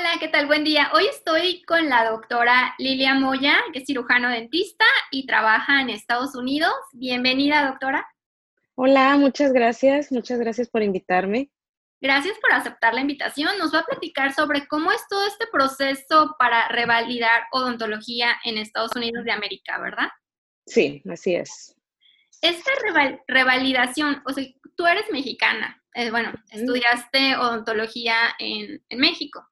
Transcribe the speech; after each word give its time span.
Hola, 0.00 0.16
¿qué 0.18 0.28
tal? 0.28 0.46
Buen 0.46 0.64
día. 0.64 0.90
Hoy 0.94 1.04
estoy 1.08 1.62
con 1.64 1.90
la 1.90 2.08
doctora 2.08 2.74
Lilia 2.78 3.12
Moya, 3.12 3.58
que 3.70 3.80
es 3.80 3.86
cirujano 3.86 4.30
dentista 4.30 4.86
y 5.10 5.26
trabaja 5.26 5.82
en 5.82 5.90
Estados 5.90 6.34
Unidos. 6.34 6.72
Bienvenida, 6.94 7.66
doctora. 7.68 8.08
Hola, 8.76 9.18
muchas 9.18 9.52
gracias. 9.52 10.10
Muchas 10.10 10.38
gracias 10.38 10.70
por 10.70 10.82
invitarme. 10.82 11.50
Gracias 12.00 12.38
por 12.38 12.50
aceptar 12.50 12.94
la 12.94 13.02
invitación. 13.02 13.58
Nos 13.58 13.74
va 13.74 13.80
a 13.80 13.84
platicar 13.84 14.32
sobre 14.32 14.66
cómo 14.68 14.90
es 14.90 15.06
todo 15.10 15.26
este 15.26 15.46
proceso 15.52 16.34
para 16.38 16.68
revalidar 16.68 17.42
odontología 17.52 18.36
en 18.44 18.56
Estados 18.56 18.96
Unidos 18.96 19.26
de 19.26 19.32
América, 19.32 19.78
¿verdad? 19.78 20.08
Sí, 20.64 21.02
así 21.12 21.34
es. 21.34 21.76
Esta 22.40 22.70
revalidación, 23.28 24.22
o 24.24 24.32
sea, 24.32 24.46
tú 24.76 24.86
eres 24.86 25.04
mexicana, 25.12 25.80
eh, 25.94 26.10
bueno, 26.10 26.32
estudiaste 26.50 27.36
odontología 27.36 28.16
en, 28.38 28.80
México 28.90 29.49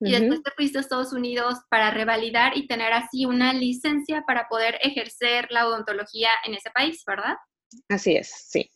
y 0.00 0.12
después 0.12 0.42
te 0.42 0.50
fuiste 0.52 0.78
a 0.78 0.80
Estados 0.80 1.12
Unidos 1.12 1.58
para 1.68 1.90
revalidar 1.90 2.56
y 2.56 2.66
tener 2.66 2.92
así 2.92 3.26
una 3.26 3.52
licencia 3.52 4.24
para 4.26 4.48
poder 4.48 4.78
ejercer 4.82 5.46
la 5.50 5.66
odontología 5.66 6.30
en 6.44 6.54
ese 6.54 6.70
país, 6.70 7.04
¿verdad? 7.06 7.36
Así 7.88 8.16
es, 8.16 8.28
sí. 8.48 8.70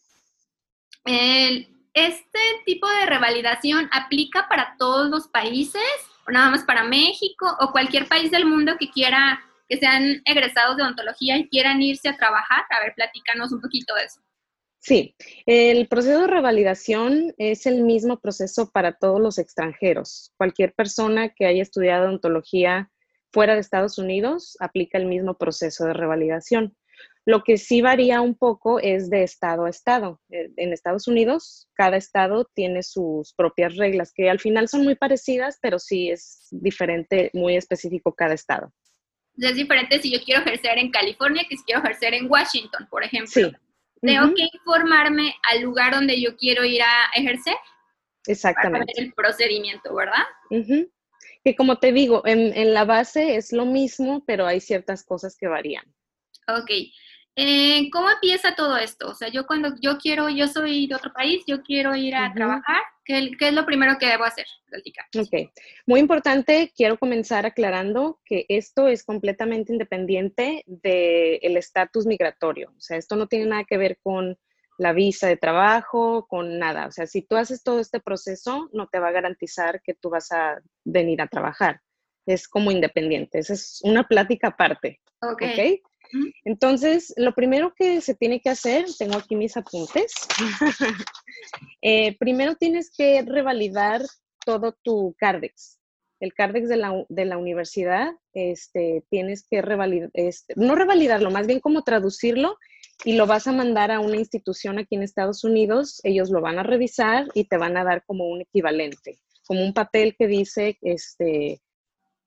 ¿Este 1.07 2.41
tipo 2.67 2.89
de 2.89 3.07
revalidación 3.07 3.89
aplica 3.93 4.49
para 4.49 4.77
todos 4.79 5.09
los 5.11 5.29
países 5.29 5.83
o 6.27 6.31
nada 6.31 6.51
más 6.51 6.65
para 6.65 6.85
México 6.85 7.57
o 7.61 7.73
cualquier 7.73 8.09
país 8.09 8.31
del 8.31 8.47
mundo 8.47 8.77
que 8.79 8.91
quiera, 8.91 9.41
que 9.69 9.79
sean 9.79 10.21
egresados 10.25 10.77
de 10.77 10.83
odontología 10.83 11.37
y 11.37 11.49
quieran 11.49 11.81
irse 11.83 12.09
a 12.09 12.17
trabajar? 12.17 12.65
A 12.71 12.81
ver, 12.81 12.95
platícanos 12.95 13.53
un 13.53 13.61
poquito 13.61 13.95
de 13.95 14.05
eso. 14.05 14.21
Sí, 14.87 15.17
el 15.47 15.89
proceso 15.89 16.21
de 16.21 16.27
revalidación 16.27 17.33
es 17.39 17.65
el 17.65 17.85
mismo 17.85 18.21
proceso 18.21 18.71
para 18.71 18.93
todos 18.93 19.19
los 19.19 19.39
extranjeros. 19.39 20.35
Cualquier 20.37 20.75
persona 20.75 21.31
que 21.31 21.47
haya 21.47 21.63
estudiado 21.63 22.05
odontología 22.05 22.91
fuera 23.33 23.55
de 23.55 23.61
Estados 23.61 23.97
Unidos 23.97 24.59
aplica 24.61 24.99
el 24.99 25.07
mismo 25.07 25.39
proceso 25.39 25.87
de 25.87 25.95
revalidación. 25.95 26.77
Lo 27.25 27.43
que 27.45 27.57
sí 27.57 27.81
varía 27.81 28.21
un 28.21 28.35
poco 28.35 28.79
es 28.79 29.09
de 29.09 29.23
estado 29.23 29.65
a 29.65 29.71
estado. 29.71 30.21
Eh, 30.29 30.51
en 30.59 30.75
Estados 30.75 31.09
Unidos, 31.09 31.67
cada 31.73 31.97
estado 31.97 32.51
tiene 32.55 32.83
sus 32.83 33.33
propias 33.33 33.77
reglas, 33.77 34.13
que 34.15 34.29
al 34.29 34.39
final 34.39 34.69
son 34.69 34.85
muy 34.85 34.97
parecidas, 34.97 35.59
pero 35.63 35.79
sí 35.79 36.11
es 36.11 36.47
diferente, 36.51 37.31
muy 37.33 37.57
específico 37.57 38.15
cada 38.15 38.35
estado. 38.35 38.71
Es 39.39 39.57
diferente 39.57 39.99
si 39.99 40.13
yo 40.13 40.23
quiero 40.23 40.43
ejercer 40.43 40.77
en 40.77 40.91
California 40.91 41.47
que 41.49 41.57
si 41.57 41.65
quiero 41.65 41.81
ejercer 41.81 42.13
en 42.13 42.31
Washington, 42.31 42.87
por 42.91 43.03
ejemplo. 43.03 43.33
Sí, 43.33 43.51
tengo 44.05 44.35
que 44.35 44.49
informarme 44.53 45.35
al 45.43 45.63
lugar 45.63 45.95
donde 45.95 46.21
yo 46.21 46.37
quiero 46.37 46.65
ir 46.65 46.83
a 46.83 47.11
ejercer. 47.15 47.57
Exactamente. 48.27 48.87
Para 48.87 48.93
ver 48.97 49.07
el 49.07 49.13
procedimiento, 49.15 49.95
¿verdad? 49.95 50.25
Que 51.45 51.57
como 51.57 51.79
te 51.79 51.93
digo, 51.93 52.23
en, 52.27 52.57
en, 52.57 52.73
la 52.73 52.85
base 52.85 53.37
es 53.37 53.53
lo 53.53 53.67
mismo, 53.67 54.25
pero 54.27 54.47
hay 54.47 54.61
ciertas 54.61 55.05
cosas 55.05 55.37
que 55.39 55.47
varían. 55.47 55.85
Ok. 56.49 56.71
Eh, 57.37 57.91
¿Cómo 57.91 58.11
empieza 58.11 58.55
todo 58.55 58.77
esto? 58.77 59.09
O 59.09 59.15
sea, 59.15 59.29
yo 59.29 59.47
cuando 59.47 59.75
yo 59.81 59.99
quiero, 59.99 60.29
yo 60.29 60.47
soy 60.47 60.87
de 60.87 60.95
otro 60.95 61.13
país, 61.13 61.43
yo 61.47 61.63
quiero 61.63 61.97
ir 61.97 62.15
a 62.15 62.33
trabajar, 62.33 62.81
¿qué, 63.05 63.33
es 63.39 63.53
lo 63.53 63.67
primero 63.67 63.99
que 63.99 64.07
debo 64.07 64.25
hacer? 64.25 64.47
Ok, 65.19 65.51
muy 65.87 65.99
importante, 65.99 66.73
quiero 66.77 66.97
comenzar 66.97 67.45
aclarando 67.45 68.21
que 68.25 68.47
esto 68.49 68.87
es 68.87 69.05
completamente 69.05 69.73
independiente 69.73 70.63
del 70.67 71.57
estatus 71.57 72.07
migratorio. 72.07 72.71
O 72.77 72.81
sea, 72.81 72.99
esto 72.99 73.17
no 73.17 73.27
tiene 73.27 73.47
nada 73.47 73.65
que 73.65 73.79
ver 73.79 73.99
con 74.01 74.39
la 74.79 74.93
visa 74.93 75.27
de 75.27 75.37
trabajo, 75.37 76.27
con 76.29 76.59
nada. 76.59 76.87
O 76.87 76.93
sea, 76.93 77.07
si 77.07 77.23
tú 77.23 77.37
haces 77.37 77.65
todo 77.65 77.81
este 77.81 78.01
proceso, 78.01 78.69
no 78.73 78.89
te 78.89 79.01
va 79.01 79.09
a 79.09 79.13
garantizar 79.13 79.83
que 79.83 79.95
tú 79.95 80.11
vas 80.11 80.31
a 80.31 80.61
venir 80.85 81.21
a 81.21 81.29
trabajar. 81.29 81.81
Es 82.27 82.49
como 82.49 82.71
independiente. 82.71 83.39
Esa 83.39 83.55
es 83.55 83.81
una 83.83 84.05
plática 84.05 84.49
aparte. 84.49 85.01
Ok. 85.21 85.43
¿okay? 85.43 85.83
Entonces, 86.45 87.13
lo 87.17 87.35
primero 87.35 87.75
que 87.77 88.01
se 88.01 88.15
tiene 88.15 88.41
que 88.41 88.51
hacer, 88.51 88.87
tengo 88.99 89.17
aquí 89.17 89.37
mis 89.37 89.57
apuntes, 89.57 90.13
eh, 91.83 92.17
primero 92.19 92.55
tienes 92.55 92.91
que 92.97 93.23
revalidar 93.23 94.03
todo 94.45 94.77
tu 94.83 95.15
CARDEX. 95.19 95.79
El 96.21 96.33
CARDEX 96.33 96.69
de 96.69 97.25
la, 97.25 97.37
universidad, 97.39 98.13
este, 98.33 99.05
tienes 99.11 99.47
que 99.49 99.61
revalidar, 99.61 100.11
este, 100.15 100.55
no 100.57 100.75
revalidarlo, 100.75 101.31
más 101.31 101.47
bien 101.47 101.61
como 101.61 101.83
traducirlo 101.83 102.57
y 103.05 103.15
lo 103.15 103.27
vas 103.27 103.47
a 103.47 103.53
mandar 103.53 103.91
a 103.91 104.01
una 104.01 104.17
institución 104.17 104.79
aquí 104.79 104.95
en 104.95 105.03
Estados 105.03 105.45
Unidos, 105.45 106.01
ellos 106.05 106.31
lo 106.31 106.41
van 106.41 106.59
a 106.59 106.63
revisar 106.63 107.29
y 107.35 107.45
te 107.45 107.59
van 107.59 107.77
a 107.77 107.85
dar 107.85 108.05
como 108.07 108.29
un 108.29 108.43
equivalente, 108.43 109.19
como 109.47 109.65
un 109.65 109.75
papel 109.75 110.15
que 110.17 110.27
dice, 110.27 110.79
este, 110.81 111.61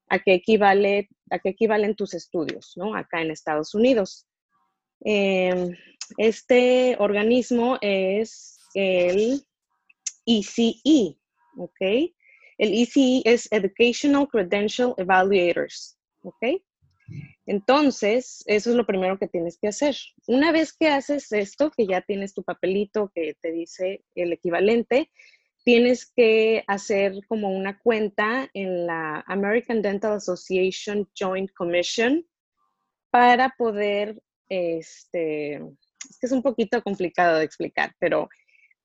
a 0.10 0.20
qué, 0.20 0.34
equivale, 0.34 1.10
a 1.30 1.40
qué 1.40 1.50
equivalen 1.50 1.96
tus 1.96 2.14
estudios, 2.14 2.74
¿no? 2.76 2.96
Acá 2.96 3.22
en 3.22 3.32
Estados 3.32 3.74
Unidos. 3.74 4.28
Em, 5.02 5.76
este 6.18 6.96
organismo 7.00 7.78
es 7.82 8.60
el 8.74 9.46
ECE, 10.26 10.76
e, 10.84 11.18
¿ok? 11.58 12.12
El 12.58 12.74
ECE 12.74 13.22
es 13.26 13.48
Educational 13.52 14.28
Credential 14.28 14.94
Evaluators, 14.98 15.98
¿ok? 16.24 16.62
Entonces, 17.46 18.44
eso 18.48 18.72
es 18.72 18.76
lo 18.76 18.86
primero 18.86 19.18
que 19.18 19.28
tienes 19.28 19.58
que 19.58 19.70
hacer. 19.70 19.96
Una 20.28 20.52
vez 20.52 20.74
que 20.74 20.90
haces 20.90 21.32
esto, 21.32 21.72
que 21.72 21.88
ya 21.88 22.02
tienes 22.02 22.34
tu 22.34 22.44
papelito 22.44 23.12
que 23.16 23.36
te 23.42 23.52
dice 23.52 24.04
el 24.16 24.34
equivalente, 24.34 25.10
tienes 25.68 26.10
que 26.16 26.64
hacer 26.66 27.20
como 27.28 27.50
una 27.50 27.78
cuenta 27.78 28.50
en 28.54 28.88
la 28.88 29.22
American 29.28 29.82
Dental 29.82 30.14
Association 30.14 31.06
Joint 31.14 31.52
Commission 31.52 32.26
para 33.12 33.50
poder, 33.50 34.18
este, 34.48 35.56
es 35.56 36.18
que 36.22 36.28
es 36.28 36.32
un 36.32 36.42
poquito 36.42 36.82
complicado 36.82 37.40
de 37.40 37.44
explicar, 37.44 37.94
pero 38.00 38.30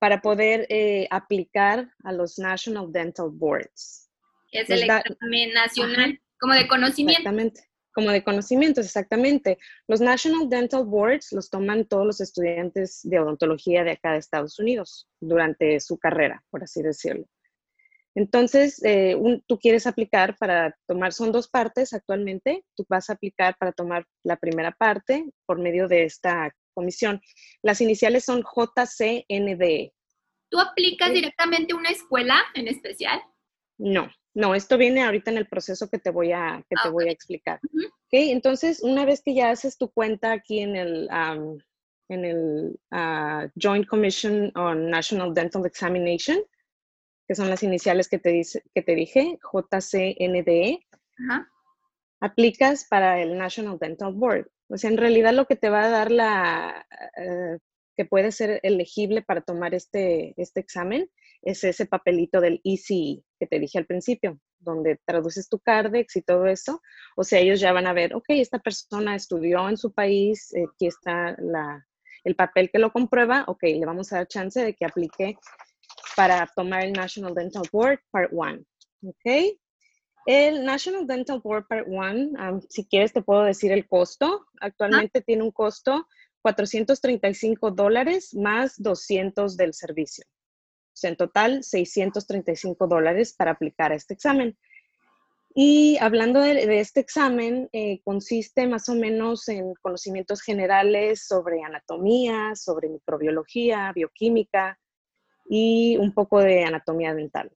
para 0.01 0.21
poder 0.21 0.67
eh, 0.71 1.07
aplicar 1.13 1.89
a 2.03 2.11
los 2.11 2.37
National 2.41 2.91
Dental 2.91 3.29
Boards. 3.31 4.11
Es 4.51 4.69
el 4.69 4.83
examen 4.83 5.53
nacional, 5.55 6.21
como 6.41 6.55
de 6.55 6.67
conocimiento. 6.67 7.21
Exactamente 7.21 7.72
como 7.93 8.11
de 8.11 8.25
conocimientos, 8.25 8.87
exactamente. 8.87 9.59
Los 9.87 10.01
National 10.01 10.49
Dental 10.49 10.85
Boards 10.85 11.33
los 11.33 11.51
toman 11.51 11.87
todos 11.87 12.07
los 12.07 12.21
estudiantes 12.21 13.01
de 13.03 13.21
odontología 13.21 13.85
de 13.85 13.93
acá 13.93 14.13
de 14.13 14.19
Estados 14.19 14.59
Unidos 14.59 15.09
durante 15.21 15.79
su 15.81 15.99
carrera, 15.99 16.43
por 16.51 16.63
así 16.63 16.83
decirlo. 16.83 17.27
Entonces, 18.15 18.83
eh, 18.85 19.17
tú 19.47 19.59
quieres 19.59 19.87
aplicar 19.87 20.37
para 20.37 20.77
tomar, 20.87 21.13
son 21.13 21.33
dos 21.33 21.49
partes 21.49 21.95
actualmente, 21.95 22.65
tú 22.77 22.85
vas 22.89 23.09
a 23.09 23.15
aplicar 23.15 23.57
para 23.59 23.73
tomar 23.73 24.07
la 24.23 24.37
primera 24.37 24.73
parte 24.73 25.31
por 25.47 25.59
medio 25.59 25.89
de 25.89 26.05
esta 26.05 26.55
comisión. 26.75 27.21
Las 27.63 27.81
iniciales 27.81 28.25
son 28.25 28.43
JCNDE. 28.43 29.95
¿Tú 30.51 30.61
aplicas 30.61 31.13
directamente 31.13 31.73
a 31.73 31.77
una 31.77 31.89
escuela 31.89 32.39
en 32.55 32.69
especial? 32.69 33.23
No, 33.79 34.11
no, 34.35 34.55
esto 34.55 34.79
viene 34.79 35.03
ahorita 35.03 35.31
en 35.31 35.39
el 35.39 35.47
proceso 35.47 35.89
que 35.91 35.99
te 35.99 36.11
voy 36.11 36.33
a, 36.33 36.65
que 36.69 36.77
te 36.83 36.89
ah, 36.89 36.91
voy 36.91 37.09
a 37.09 37.13
explicar. 37.13 37.61
Entonces, 38.11 38.83
una 38.83 39.05
vez 39.05 39.23
que 39.23 39.35
ya 39.35 39.51
haces 39.51 39.77
tu 39.77 39.91
cuenta 39.91 40.33
aquí 40.33 40.61
en 40.61 40.77
el, 40.77 41.09
en 42.09 42.25
el 42.25 42.81
ah, 42.91 43.49
Joint 43.61 43.87
Commission 43.87 44.51
on 44.57 44.91
National 44.91 45.35
Dental 45.35 45.67
Examination, 45.67 46.39
que 47.29 47.35
son 47.35 47.51
las 47.51 47.63
iniciales 47.63 48.09
que 48.09 48.19
te, 48.19 48.31
dice, 48.31 48.63
que 48.75 48.83
te 48.83 48.95
dije, 48.95 49.39
JCNDE, 49.53 50.81
aplicas 52.21 52.87
para 52.89 53.21
el 53.21 53.37
National 53.37 53.79
Dental 53.79 54.13
Board. 54.15 54.51
O 54.69 54.79
sea, 54.79 54.91
en 54.91 54.97
realidad 54.97 55.35
lo 55.35 55.47
que 55.47 55.57
te 55.57 55.69
va 55.69 55.85
a 55.85 55.91
dar 55.91 56.11
la, 56.11 56.87
eh, 57.17 57.59
que 57.97 58.05
puede 58.07 58.33
ser 58.33 58.61
elegible 58.63 59.23
para 59.23 59.43
tomar 59.43 59.75
este, 59.75 60.35
este 60.37 60.61
examen 60.61 61.11
es 61.43 61.65
ese 61.65 61.87
papelito 61.87 62.41
del 62.41 62.61
ECE 62.65 63.23
que 63.39 63.47
te 63.47 63.59
dije 63.59 63.79
al 63.79 63.87
principio, 63.87 64.39
donde 64.61 65.01
traduces 65.05 65.49
tu 65.49 65.59
CARDEX 65.59 66.17
y 66.17 66.23
todo 66.23 66.47
eso. 66.47 66.81
O 67.17 67.25
sea, 67.25 67.41
ellos 67.41 67.61
ya 67.61 67.73
van 67.73 67.87
a 67.87 67.93
ver, 67.93 68.15
ok, 68.15 68.27
esta 68.29 68.61
persona 68.61 69.17
estudió 69.17 69.69
en 69.69 69.77
su 69.77 69.93
país, 69.93 70.55
eh, 70.55 70.65
aquí 70.73 70.87
está 70.87 71.37
la, 71.39 71.85
el 72.25 72.37
papel 72.37 72.71
que 72.71 72.79
lo 72.79 72.93
comprueba, 72.93 73.45
ok, 73.49 73.63
le 73.65 73.85
vamos 73.85 74.13
a 74.13 74.19
dar 74.19 74.29
chance 74.29 74.63
de 74.63 74.75
que 74.75 74.85
aplique 74.85 75.37
para 76.17 76.49
tomar 76.55 76.85
el 76.85 76.93
National 76.93 77.35
Dental 77.35 77.65
Board 77.73 78.01
Part 78.11 78.31
1. 78.33 78.65
Ok. 79.09 79.57
El 80.27 80.65
National 80.65 81.07
Dental 81.07 81.41
Board 81.41 81.67
Part 81.67 81.89
1, 81.89 82.61
si 82.69 82.85
quieres 82.87 83.13
te 83.13 83.23
puedo 83.23 83.43
decir 83.43 83.73
el 83.73 83.89
costo. 83.89 84.47
Actualmente 84.61 85.21
tiene 85.21 85.43
un 85.43 85.51
costo 85.51 86.07
435 86.43 87.73
dólares 87.73 88.33
más 88.33 88.81
200 88.81 89.57
del 89.57 89.75
servicio 89.75 90.25
en 91.03 91.17
total 91.17 91.63
635 91.63 92.87
dólares 92.87 93.35
para 93.37 93.53
aplicar 93.53 93.93
a 93.93 93.97
este 93.97 94.15
examen. 94.15 94.57
Y 95.55 95.99
hablando 96.01 96.41
de, 96.41 96.81
este 96.81 97.01
examen, 97.01 97.69
eh, 97.73 98.01
consiste 98.05 98.67
más 98.67 98.89
o 98.89 98.95
menos 98.95 99.49
en 99.49 99.75
conocimientos 99.75 100.41
generales 100.41 101.27
sobre 101.27 101.63
anatomía, 101.63 102.55
sobre 102.55 102.89
microbiología, 102.89 103.93
bioquímica 103.95 104.79
y 105.49 105.99
un 105.99 106.15
poco 106.15 106.41
de 106.41 106.65
anatomía 106.65 107.15
dental. 107.15 107.51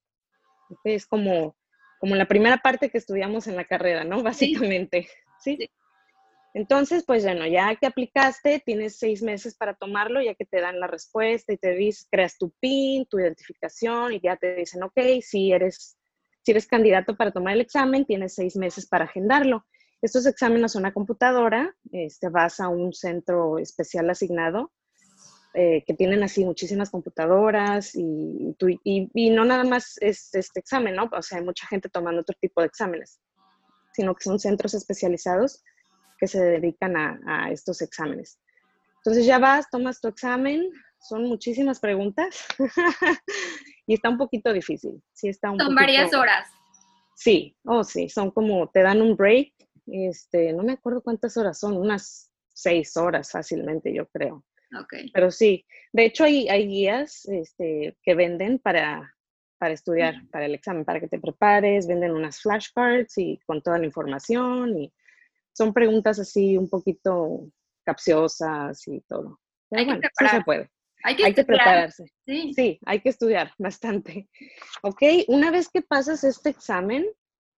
Es 0.85 1.07
como 1.07 1.57
como 1.99 2.15
la 2.15 2.27
primera 2.27 2.59
parte 2.59 2.91
que 2.91 2.99
estudiamos 2.99 3.47
en 3.47 3.57
la 3.57 3.65
carrera, 3.65 4.05
¿no? 4.05 4.23
Básicamente, 4.23 5.09
¿sí? 5.41 5.59
Entonces, 6.57 7.05
pues 7.07 7.23
bueno, 7.23 7.47
ya 7.47 7.77
que 7.77 7.85
aplicaste, 7.85 8.63
tienes 8.65 8.99
seis 8.99 9.23
meses 9.23 9.55
para 9.55 9.75
tomarlo, 9.75 10.23
ya 10.23 10.35
que 10.35 10.47
te 10.47 10.59
dan 10.59 10.81
la 10.81 10.87
respuesta 10.87 11.53
y 11.53 11.59
te 11.59 11.75
dices, 11.75 12.09
creas 12.11 12.39
tu 12.39 12.51
PIN, 12.61 13.05
tu 13.05 13.19
identificación 13.19 14.15
y 14.15 14.21
ya 14.21 14.39
te 14.39 14.55
dicen, 14.57 14.83
ok, 14.83 14.99
si 15.21 15.53
eres, 15.53 15.99
si 16.41 16.53
eres 16.53 16.67
candidato 16.67 17.15
para 17.15 17.31
tomar 17.31 17.53
el 17.53 17.61
examen, 17.61 18.07
tienes 18.07 18.35
seis 18.35 18.57
meses 18.57 18.87
para 18.87 19.05
agendarlo. 19.05 19.67
Estos 20.01 20.25
exámenes 20.25 20.73
son 20.73 20.87
a 20.87 20.95
computadora, 20.95 21.77
este, 21.93 22.31
vas 22.31 22.59
a 22.59 22.69
un 22.69 22.95
centro 22.95 23.59
especial 23.59 24.09
asignado 24.09 24.73
eh, 25.53 25.85
que 25.87 25.93
tienen 25.93 26.23
así 26.23 26.43
muchísimas 26.43 26.89
computadoras 26.89 27.95
y, 27.95 28.57
y, 28.83 29.29
no 29.29 29.45
nada 29.45 29.65
más 29.65 29.99
es 30.01 30.35
este 30.35 30.61
examen, 30.61 30.95
¿no? 30.95 31.11
O 31.13 31.21
sea, 31.21 31.37
hay 31.37 31.45
mucha 31.45 31.67
gente 31.67 31.91
tomando 31.91 32.23
otro 32.23 32.35
tipo 32.41 32.63
de 32.63 32.69
exámenes, 32.69 33.21
sino 33.93 34.15
que 34.15 34.25
son 34.25 34.39
centros 34.39 34.73
especializados 34.73 35.63
que 36.19 36.27
se 36.27 36.43
dedican 36.43 36.97
a, 36.97 37.51
estos 37.51 37.83
exámenes. 37.83 38.39
Entonces 38.99 39.27
ya 39.27 39.39
vas, 39.39 39.69
tomas 39.71 40.01
tu 40.01 40.09
examen, 40.09 40.71
son 41.01 41.25
muchísimas 41.25 41.79
preguntas 41.79 42.45
y 43.87 43.95
está 43.95 44.09
un 44.09 44.19
poquito 44.19 44.53
difícil. 44.53 45.03
Sí, 45.13 45.29
está 45.29 45.51
un 45.51 45.59
son 45.59 45.75
varias 45.75 46.13
horas. 46.15 46.49
Sí, 47.15 47.57
oh 47.65 47.85
sí, 47.85 48.09
son 48.09 48.31
como, 48.31 48.69
te 48.69 48.83
dan 48.83 49.01
un 49.01 49.17
break, 49.17 49.53
este, 49.87 50.53
no 50.53 50.63
me 50.63 50.73
acuerdo 50.73 51.03
cuántas 51.03 51.37
horas 51.37 51.59
son, 51.59 51.77
unas 51.77 52.31
seis 52.53 52.97
horas 52.97 53.31
fácilmente, 53.31 53.95
yo 53.95 54.07
creo. 54.09 54.45
Okay. 54.83 55.11
Pero 55.13 55.31
sí, 55.31 55.65
de 55.93 56.07
hecho 56.07 56.25
hay, 56.25 56.49
hay 56.49 56.67
guías 56.67 57.25
este, 57.27 57.97
que 58.03 58.15
venden 58.15 58.59
para, 58.59 59.15
para 59.59 59.75
estudiar, 59.75 60.15
para 60.31 60.47
el 60.47 60.55
examen, 60.55 60.85
para 60.85 61.01
que 61.01 61.09
te 61.09 61.21
prepares, 61.21 61.87
venden 61.87 62.13
unas 62.13 62.41
flashcards 62.41 63.17
y 63.19 63.39
con 63.47 63.63
toda 63.63 63.79
la 63.79 63.87
información 63.87 64.77
y 64.79 64.93
son 65.57 65.73
preguntas 65.73 66.19
así 66.19 66.59
un 66.59 66.69
poquito 66.69 67.49
capciosas 67.85 68.87
y 68.87 69.01
todo. 69.03 69.41
Pero 69.71 69.81
hay 69.81 69.87
bueno, 69.87 70.01
que 70.01 70.09
sí 70.13 70.29
se 70.29 70.41
puede. 70.43 70.71
Hay 71.03 71.17
que, 71.17 71.25
hay 71.25 71.35
que 71.35 71.45
prepararse. 71.45 72.05
Sí. 72.27 72.53
sí, 72.55 72.79
hay 72.85 73.01
que 73.01 73.09
estudiar 73.09 73.53
bastante. 73.59 74.29
Ok, 74.83 75.03
una 75.29 75.51
vez 75.51 75.69
que 75.69 75.81
pasas 75.81 76.25
este 76.25 76.51
examen, 76.51 77.07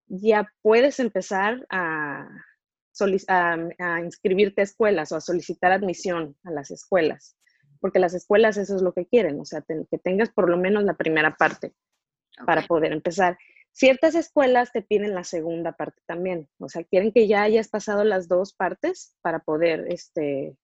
ya 0.07 0.49
puedes 0.63 1.01
empezar 1.01 1.67
a, 1.71 2.29
a, 3.29 4.01
inscribirte 4.01 4.61
a 4.61 4.65
escuelas 4.65 5.11
o 5.11 5.17
a 5.17 5.21
solicitar 5.21 5.73
admisión 5.73 6.37
a 6.45 6.53
las 6.53 6.71
escuelas, 6.71 7.37
porque 7.81 7.99
las 7.99 8.15
escuelas 8.15 8.57
eso 8.59 8.77
es 8.77 8.83
lo 8.83 8.93
que 8.93 9.07
quieren, 9.07 9.41
o 9.41 9.45
sea, 9.45 9.63
que 9.63 9.99
tengas 9.99 10.31
por 10.31 10.49
lo 10.49 10.57
menos 10.57 10.85
la 10.85 10.95
primera 10.95 11.37
parte 11.37 11.75
para 12.47 12.63
poder 12.63 12.93
empezar. 12.93 13.37
Ciertas 13.73 14.15
escuelas 14.15 14.73
te 14.73 14.83
piden 14.83 15.15
la 15.15 15.25
segunda 15.25 15.73
parte 15.73 16.03
también, 16.07 16.49
o 16.59 16.69
sea, 16.69 16.83
quieren 16.85 17.13
que 17.13 17.29
ya 17.29 17.43
hayas 17.43 17.69
pasado 17.69 18.05
las 18.05 18.27
dos 18.29 18.53
partes 18.53 19.17
para 19.23 19.39
poder 19.41 19.87
este, 19.89 20.57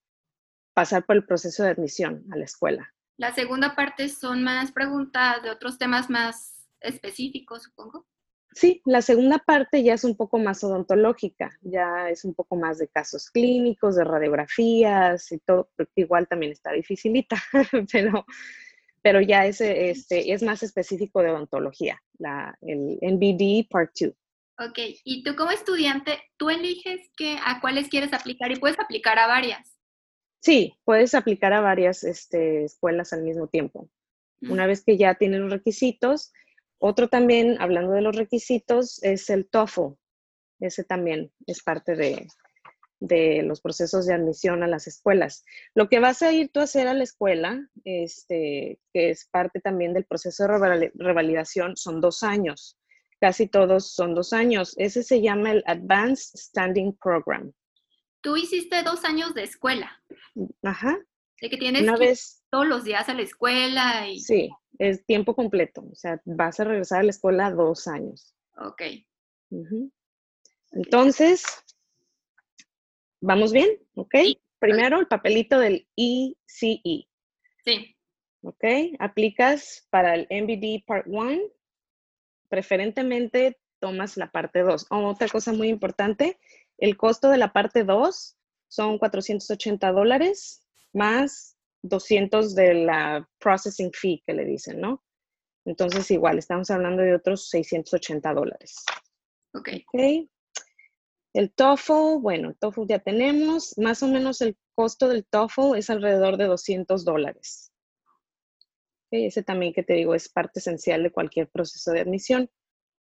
pasar 0.74 1.06
por 1.06 1.16
el 1.16 1.24
proceso 1.24 1.62
de 1.62 1.70
admisión 1.70 2.24
a 2.32 2.36
la 2.36 2.44
escuela. 2.44 2.92
La 3.16 3.32
segunda 3.32 3.76
parte 3.76 4.08
son 4.08 4.42
más 4.42 4.72
preguntas 4.72 5.42
de 5.42 5.50
otros 5.50 5.78
temas 5.78 6.10
más 6.10 6.66
específicos, 6.80 7.62
supongo. 7.62 8.06
Sí, 8.54 8.82
la 8.84 9.02
segunda 9.02 9.38
parte 9.38 9.82
ya 9.82 9.94
es 9.94 10.04
un 10.04 10.16
poco 10.16 10.38
más 10.38 10.62
odontológica, 10.62 11.58
ya 11.60 12.08
es 12.08 12.24
un 12.24 12.34
poco 12.34 12.54
más 12.54 12.78
de 12.78 12.86
casos 12.86 13.30
clínicos, 13.30 13.96
de 13.96 14.04
radiografías 14.04 15.32
y 15.32 15.38
todo, 15.38 15.70
porque 15.76 16.02
igual 16.02 16.28
también 16.28 16.52
está 16.52 16.70
dificilita, 16.72 17.36
pero, 17.92 18.24
pero 19.04 19.20
ya 19.20 19.44
es, 19.44 19.60
este, 19.60 20.32
es 20.32 20.42
más 20.42 20.62
específico 20.62 21.22
de 21.22 21.28
odontología, 21.28 22.02
la, 22.18 22.56
el 22.62 22.98
NBD 23.02 23.68
Part 23.68 23.92
2. 24.00 24.14
Ok, 24.66 24.78
y 25.04 25.22
tú 25.22 25.36
como 25.36 25.50
estudiante, 25.50 26.22
tú 26.38 26.48
eliges 26.48 27.10
que, 27.14 27.36
a 27.44 27.60
cuáles 27.60 27.88
quieres 27.88 28.14
aplicar 28.14 28.50
y 28.50 28.56
puedes 28.56 28.80
aplicar 28.80 29.18
a 29.18 29.26
varias. 29.26 29.76
Sí, 30.40 30.72
puedes 30.84 31.14
aplicar 31.14 31.52
a 31.52 31.60
varias 31.60 32.02
este, 32.02 32.64
escuelas 32.64 33.12
al 33.12 33.24
mismo 33.24 33.46
tiempo. 33.46 33.90
Una 34.40 34.66
vez 34.66 34.82
que 34.82 34.96
ya 34.96 35.16
tienes 35.16 35.40
los 35.40 35.52
requisitos, 35.52 36.32
otro 36.78 37.08
también, 37.08 37.60
hablando 37.60 37.92
de 37.92 38.00
los 38.00 38.16
requisitos, 38.16 39.02
es 39.02 39.28
el 39.28 39.46
TOEFL. 39.50 39.96
Ese 40.60 40.82
también 40.82 41.30
es 41.46 41.62
parte 41.62 41.94
de, 41.94 42.26
los 43.08 43.60
procesos 43.60 44.06
de 44.06 44.14
admisión 44.14 44.62
a 44.62 44.66
las 44.66 44.86
escuelas. 44.86 45.44
Lo 45.74 45.88
que 45.88 46.00
vas 46.00 46.22
a 46.22 46.32
ir 46.32 46.50
tú 46.50 46.60
a 46.60 46.64
hacer 46.64 46.88
a 46.88 46.94
la 46.94 47.04
escuela, 47.04 47.68
este, 47.84 48.78
que 48.92 49.10
es 49.10 49.28
parte 49.30 49.60
también 49.60 49.92
del 49.92 50.04
proceso 50.04 50.44
de 50.44 50.92
revalidación, 50.94 51.76
son 51.76 52.00
dos 52.00 52.22
años. 52.22 52.78
Casi 53.20 53.46
todos 53.46 53.92
son 53.92 54.14
dos 54.14 54.32
años. 54.32 54.74
Ese 54.76 55.02
se 55.02 55.20
llama 55.20 55.52
el 55.52 55.62
Advanced 55.66 56.38
Standing 56.38 56.96
Program. 57.02 57.52
Tú 58.20 58.36
hiciste 58.36 58.82
dos 58.82 59.04
años 59.04 59.34
de 59.34 59.44
escuela. 59.44 60.02
Ajá. 60.62 60.98
De 61.40 61.50
que 61.50 61.56
tienes 61.56 61.82
que 61.82 61.98
vez, 61.98 62.42
todos 62.50 62.66
los 62.66 62.84
días 62.84 63.08
a 63.08 63.14
la 63.14 63.22
escuela 63.22 64.08
y... 64.08 64.20
Sí, 64.20 64.50
es 64.78 65.04
tiempo 65.04 65.34
completo, 65.34 65.86
o 65.90 65.94
sea, 65.94 66.20
vas 66.24 66.58
a 66.60 66.64
regresar 66.64 67.00
a 67.00 67.02
la 67.02 67.10
escuela 67.10 67.50
dos 67.50 67.86
años. 67.86 68.34
Ok. 68.56 68.82
Entonces, 70.72 71.44
¿vamos 73.24 73.52
bien? 73.52 73.68
¿Ok? 73.94 74.14
Primero 74.58 75.00
el 75.00 75.06
papelito 75.06 75.58
del 75.58 75.86
ECE. 75.96 77.08
Sí. 77.64 77.96
¿Ok? 78.42 78.64
Aplicas 78.98 79.86
para 79.90 80.14
el 80.14 80.26
MBD 80.30 80.84
Part 80.86 81.06
1. 81.08 81.40
Preferentemente 82.48 83.58
tomas 83.80 84.16
la 84.16 84.30
parte 84.30 84.60
2. 84.60 84.86
otra 84.90 85.28
cosa 85.28 85.52
muy 85.52 85.68
importante, 85.68 86.38
el 86.78 86.96
costo 86.96 87.28
de 87.28 87.38
la 87.38 87.52
parte 87.52 87.84
2 87.84 88.36
son 88.68 88.98
480 88.98 89.92
dólares 89.92 90.62
más 90.92 91.56
200 91.82 92.54
de 92.54 92.74
la 92.74 93.28
processing 93.38 93.92
fee 93.92 94.22
que 94.26 94.32
le 94.32 94.44
dicen, 94.44 94.80
¿no? 94.80 95.02
Entonces, 95.66 96.10
igual, 96.10 96.38
estamos 96.38 96.70
hablando 96.70 97.02
de 97.02 97.14
otros 97.14 97.48
680 97.48 98.32
dólares. 98.32 98.84
Ok. 99.54 99.68
okay. 99.88 100.30
El 101.34 101.52
TOEFL, 101.52 102.20
bueno, 102.20 102.50
el 102.50 102.56
TOEFL 102.56 102.86
ya 102.88 103.00
tenemos. 103.00 103.76
Más 103.76 104.02
o 104.02 104.08
menos 104.08 104.40
el 104.40 104.56
costo 104.74 105.08
del 105.08 105.26
TOEFL 105.26 105.76
es 105.76 105.90
alrededor 105.90 106.36
de 106.36 106.44
200 106.44 107.04
dólares. 107.04 107.72
Okay, 109.08 109.26
ese 109.26 109.42
también 109.42 109.72
que 109.72 109.82
te 109.82 109.94
digo 109.94 110.14
es 110.14 110.28
parte 110.28 110.60
esencial 110.60 111.02
de 111.02 111.10
cualquier 111.10 111.48
proceso 111.48 111.90
de 111.90 112.00
admisión. 112.00 112.48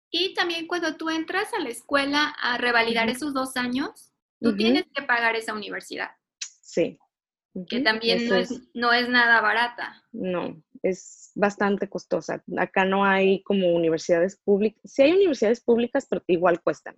Y 0.10 0.34
también 0.34 0.68
cuando 0.68 0.98
tú 0.98 1.10
entras 1.10 1.54
a 1.54 1.60
la 1.60 1.70
escuela 1.70 2.36
a 2.42 2.58
revalidar 2.58 3.10
esos 3.10 3.34
dos 3.34 3.56
años, 3.56 4.12
tú 4.42 4.56
tienes 4.56 4.86
que 4.94 5.04
pagar 5.04 5.36
esa 5.36 5.54
universidad. 5.54 6.10
Sí, 6.40 7.00
que 7.68 7.82
también 7.82 8.28
no 8.28 8.36
es, 8.36 8.62
no 8.74 8.94
es 8.94 9.10
nada 9.10 9.42
barata. 9.42 10.04
No, 10.12 10.62
es 10.82 11.32
bastante 11.36 11.88
costosa. 11.88 12.44
Acá 12.58 12.84
no 12.84 13.06
hay 13.06 13.44
como 13.44 13.74
universidades 13.74 14.38
públicas. 14.38 14.82
Sí 14.86 15.04
hay 15.04 15.12
universidades 15.14 15.62
públicas, 15.62 16.08
pero 16.10 16.24
igual 16.28 16.62
cuestan. 16.62 16.96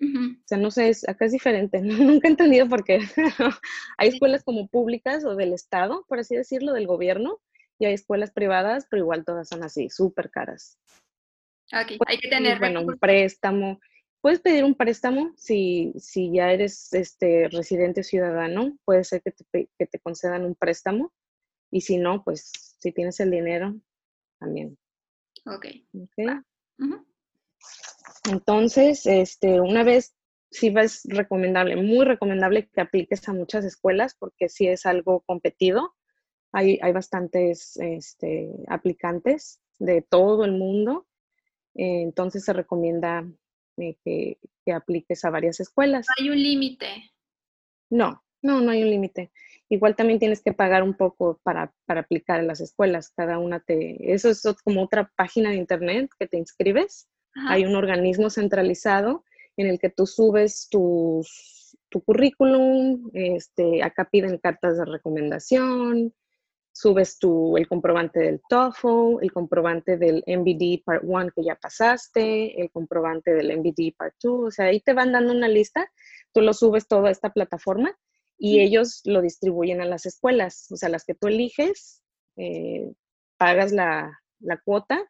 O 0.00 0.46
sea, 0.46 0.58
no 0.58 0.70
sé, 0.70 0.92
acá 1.06 1.26
es 1.26 1.32
diferente. 1.32 1.80
Nunca 2.20 2.28
he 2.28 2.30
entendido 2.30 2.68
por 2.68 2.84
qué. 2.84 3.00
hay 3.98 4.08
escuelas 4.08 4.44
como 4.44 4.68
públicas 4.68 5.24
o 5.24 5.36
del 5.36 5.52
Estado, 5.52 6.04
por 6.08 6.18
así 6.18 6.34
decirlo, 6.36 6.72
del 6.72 6.86
gobierno, 6.86 7.40
y 7.78 7.86
hay 7.86 7.94
escuelas 7.94 8.32
privadas, 8.32 8.86
pero 8.90 9.02
igual 9.02 9.24
todas 9.24 9.48
son 9.48 9.62
así, 9.62 9.88
súper 9.88 10.30
caras. 10.30 10.78
Okay. 11.72 11.98
hay 12.06 12.18
que 12.18 12.28
tener. 12.28 12.58
Bueno, 12.58 12.82
un 12.82 12.98
préstamo. 12.98 13.80
Puedes 14.20 14.40
pedir 14.40 14.62
un 14.62 14.74
préstamo 14.74 15.32
si, 15.36 15.92
si 15.98 16.32
ya 16.32 16.52
eres 16.52 16.92
este, 16.92 17.48
residente 17.48 18.04
ciudadano, 18.04 18.76
puede 18.84 19.02
ser 19.02 19.20
que 19.22 19.32
te, 19.32 19.68
que 19.76 19.86
te 19.86 19.98
concedan 19.98 20.44
un 20.44 20.54
préstamo 20.54 21.12
y 21.72 21.80
si 21.80 21.96
no, 21.96 22.22
pues 22.22 22.52
si 22.78 22.92
tienes 22.92 23.18
el 23.20 23.30
dinero, 23.30 23.74
también. 24.38 24.78
Ok. 25.46 25.66
okay. 25.94 26.26
Entonces, 28.30 29.06
este, 29.06 29.60
una 29.60 29.84
vez, 29.84 30.14
sí 30.50 30.72
es 30.76 31.02
recomendable, 31.04 31.76
muy 31.76 32.04
recomendable 32.04 32.68
que 32.68 32.80
apliques 32.80 33.28
a 33.28 33.32
muchas 33.32 33.64
escuelas 33.64 34.14
porque 34.18 34.48
si 34.48 34.68
es 34.68 34.86
algo 34.86 35.20
competido. 35.20 35.94
Hay, 36.54 36.78
hay 36.82 36.92
bastantes 36.92 37.78
este, 37.78 38.50
aplicantes 38.68 39.60
de 39.78 40.02
todo 40.02 40.44
el 40.44 40.52
mundo. 40.52 41.06
entonces 41.74 42.44
se 42.44 42.52
recomienda 42.52 43.26
eh, 43.78 43.96
que, 44.04 44.38
que, 44.64 44.72
apliques 44.72 45.24
a 45.24 45.30
varias 45.30 45.60
escuelas. 45.60 46.06
¿Hay 46.18 46.28
un 46.28 46.42
límite? 46.42 46.86
No, 47.88 48.22
no, 48.42 48.60
no 48.60 48.70
hay 48.70 48.82
un 48.82 48.90
límite. 48.90 49.32
Igual 49.70 49.96
también 49.96 50.18
tienes 50.18 50.42
que 50.42 50.52
pagar 50.52 50.82
un 50.82 50.94
poco 50.94 51.40
para, 51.42 51.72
para 51.86 52.00
aplicar 52.00 52.40
a 52.40 52.42
las 52.42 52.60
escuelas. 52.60 53.10
Cada 53.16 53.38
una 53.38 53.60
te... 53.60 54.12
Eso 54.12 54.28
es 54.28 54.42
como 54.62 54.82
otra 54.82 55.10
página 55.16 55.50
de 55.50 55.56
internet 55.56 56.10
que 56.18 56.26
te 56.26 56.36
inscribes. 56.36 57.08
Hay 57.48 57.64
un 57.64 57.74
organismo 57.76 58.30
centralizado 58.30 59.24
en 59.56 59.68
el 59.68 59.78
que 59.78 59.90
tú 59.90 60.06
subes 60.06 60.68
tus, 60.70 61.76
tu 61.88 62.02
currículum, 62.02 63.10
este, 63.12 63.82
acá 63.82 64.08
piden 64.10 64.38
cartas 64.38 64.78
de 64.78 64.84
recomendación, 64.84 66.14
subes 66.72 67.18
tu, 67.18 67.56
el 67.56 67.68
comprobante 67.68 68.20
del 68.20 68.40
TOEFL, 68.48 69.22
el 69.22 69.32
comprobante 69.32 69.98
del 69.98 70.24
MBD 70.26 70.82
Part 70.84 71.04
1 71.04 71.30
que 71.36 71.44
ya 71.44 71.54
pasaste, 71.56 72.60
el 72.60 72.70
comprobante 72.70 73.34
del 73.34 73.58
MBD 73.58 73.94
Part 73.96 74.14
2, 74.22 74.48
o 74.48 74.50
sea, 74.50 74.66
ahí 74.66 74.80
te 74.80 74.94
van 74.94 75.12
dando 75.12 75.32
una 75.32 75.48
lista, 75.48 75.90
tú 76.32 76.40
lo 76.40 76.54
subes 76.54 76.88
todo 76.88 77.06
a 77.06 77.10
esta 77.10 77.30
plataforma 77.30 77.94
y 78.38 78.60
ellos 78.60 79.02
lo 79.04 79.20
distribuyen 79.20 79.80
a 79.80 79.84
las 79.84 80.06
escuelas, 80.06 80.66
o 80.72 80.76
sea, 80.76 80.88
las 80.88 81.04
que 81.04 81.14
tú 81.14 81.28
eliges, 81.28 82.02
eh, 82.36 82.90
pagas 83.36 83.72
la, 83.72 84.18
la 84.40 84.58
cuota, 84.64 85.04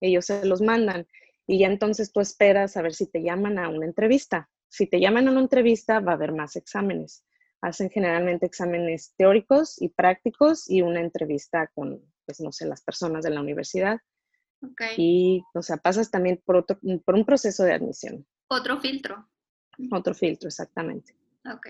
ellos 0.00 0.26
se 0.26 0.44
los 0.44 0.60
mandan 0.60 1.06
y 1.46 1.60
ya 1.60 1.66
entonces 1.66 2.12
tú 2.12 2.20
esperas 2.20 2.76
a 2.76 2.82
ver 2.82 2.94
si 2.94 3.06
te 3.06 3.22
llaman 3.22 3.58
a 3.58 3.68
una 3.68 3.86
entrevista. 3.86 4.48
Si 4.68 4.86
te 4.86 5.00
llaman 5.00 5.28
a 5.28 5.30
una 5.30 5.40
entrevista, 5.40 6.00
va 6.00 6.12
a 6.12 6.14
haber 6.16 6.32
más 6.32 6.56
exámenes 6.56 7.24
hacen 7.64 7.88
generalmente 7.88 8.44
exámenes 8.44 9.14
teóricos 9.16 9.80
y 9.80 9.88
prácticos 9.88 10.70
y 10.70 10.82
una 10.82 11.00
entrevista 11.00 11.70
con, 11.74 12.00
pues 12.26 12.40
no 12.40 12.52
sé, 12.52 12.66
las 12.66 12.82
personas 12.82 13.24
de 13.24 13.30
la 13.30 13.40
universidad. 13.40 13.98
Okay. 14.60 14.94
Y, 14.98 15.42
o 15.54 15.62
sea, 15.62 15.78
pasas 15.78 16.10
también 16.10 16.42
por, 16.44 16.56
otro, 16.56 16.78
por 17.04 17.14
un 17.14 17.24
proceso 17.24 17.64
de 17.64 17.72
admisión. 17.72 18.26
Otro 18.48 18.80
filtro. 18.80 19.28
Otro 19.90 20.14
filtro, 20.14 20.48
exactamente. 20.48 21.16
Ok. 21.50 21.68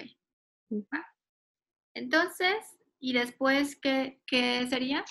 Entonces, 1.94 2.56
¿y 2.98 3.12
después 3.12 3.76
qué, 3.76 4.20
qué, 4.26 4.66
sería? 4.68 5.04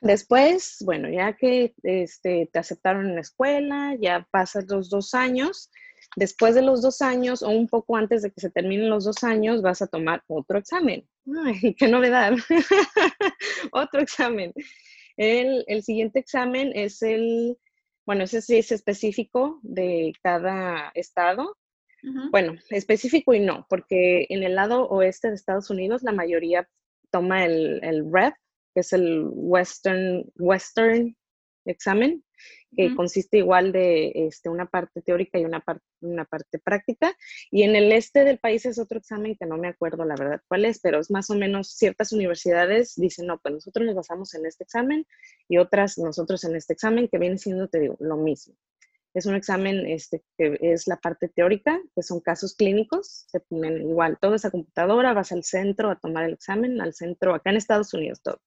Después, 0.00 0.78
bueno, 0.84 1.10
ya 1.10 1.34
que 1.34 1.74
este, 1.82 2.48
te 2.52 2.58
aceptaron 2.58 3.06
en 3.06 3.16
la 3.16 3.20
escuela, 3.20 3.96
ya 4.00 4.26
pasas 4.30 4.66
los 4.68 4.88
dos 4.88 5.14
años, 5.14 5.70
Después 6.16 6.54
de 6.54 6.62
los 6.62 6.82
dos 6.82 7.02
años 7.02 7.42
o 7.42 7.50
un 7.50 7.68
poco 7.68 7.96
antes 7.96 8.22
de 8.22 8.32
que 8.32 8.40
se 8.40 8.50
terminen 8.50 8.90
los 8.90 9.04
dos 9.04 9.22
años, 9.22 9.62
vas 9.62 9.80
a 9.80 9.86
tomar 9.86 10.22
otro 10.26 10.58
examen. 10.58 11.08
¡Ay, 11.44 11.74
qué 11.74 11.86
novedad! 11.86 12.32
otro 13.72 14.00
examen. 14.00 14.52
El, 15.16 15.82
siguiente 15.82 16.18
examen 16.18 16.72
es 16.74 17.02
el, 17.02 17.56
bueno, 18.06 18.24
ese 18.24 18.42
sí 18.42 18.56
es 18.56 18.72
específico 18.72 19.60
de 19.62 20.12
cada 20.22 20.90
estado. 20.94 21.56
Bueno, 22.30 22.54
específico 22.70 23.34
y 23.34 23.40
no, 23.40 23.66
porque 23.68 24.26
en 24.30 24.42
el 24.42 24.54
lado 24.54 24.88
oeste 24.88 25.28
de 25.28 25.34
Estados 25.34 25.68
Unidos 25.68 26.02
la 26.02 26.12
mayoría 26.12 26.66
toma 27.10 27.44
el, 27.44 27.78
el 27.84 28.10
REP, 28.10 28.32
que 28.74 28.80
es 28.80 28.92
el 28.92 29.24
Western, 29.32 30.24
Western 30.36 31.16
examen, 31.66 32.24
que 32.74 32.94
consiste 32.94 33.38
igual 33.38 33.72
de 33.72 34.12
este, 34.14 34.48
una 34.48 34.66
parte 34.66 35.02
teórica 35.02 35.38
y 35.38 35.44
una, 35.44 35.60
parte 35.60 35.84
una 36.00 36.24
parte 36.24 36.58
práctica. 36.58 37.14
Y 37.50 37.62
en 37.64 37.76
el 37.76 37.92
este 37.92 38.24
del 38.24 38.38
país 38.38 38.64
es 38.64 38.78
otro 38.78 38.98
examen 38.98 39.36
que 39.36 39.46
no 39.46 39.56
me 39.56 39.68
acuerdo 39.68 40.04
la 40.04 40.14
verdad 40.16 40.40
cuál 40.48 40.64
es, 40.64 40.80
pero 40.80 41.00
es 41.00 41.10
más 41.10 41.30
o 41.30 41.34
menos 41.34 41.68
ciertas 41.72 42.12
universidades 42.12 42.94
dicen, 42.96 43.26
no, 43.26 43.38
pues 43.38 43.54
nosotros 43.54 43.86
nos 43.86 43.96
basamos 43.96 44.34
en 44.34 44.46
este 44.46 44.64
examen 44.64 45.06
y 45.48 45.58
otras 45.58 45.98
nosotros 45.98 46.44
en 46.44 46.56
este 46.56 46.72
examen, 46.72 47.08
que 47.08 47.18
viene 47.18 47.38
siendo, 47.38 47.68
te 47.68 47.80
digo, 47.80 47.96
lo 48.00 48.16
mismo. 48.16 48.54
Es 49.12 49.26
un 49.26 49.34
examen 49.34 49.86
este, 49.86 50.22
que 50.38 50.56
es 50.60 50.86
la 50.86 50.96
parte 50.96 51.28
teórica, 51.28 51.80
que 51.96 52.02
son 52.02 52.20
casos 52.20 52.54
clínicos, 52.54 53.24
se 53.26 53.40
ponen 53.40 53.82
igual, 53.82 54.16
toda 54.20 54.36
esa 54.36 54.52
computadora, 54.52 55.12
vas 55.12 55.32
al 55.32 55.42
centro 55.42 55.90
a 55.90 55.98
tomar 55.98 56.24
el 56.24 56.34
examen, 56.34 56.80
al 56.80 56.94
centro, 56.94 57.34
acá 57.34 57.50
en 57.50 57.56
Estados 57.56 57.92
Unidos 57.92 58.22
todo 58.22 58.40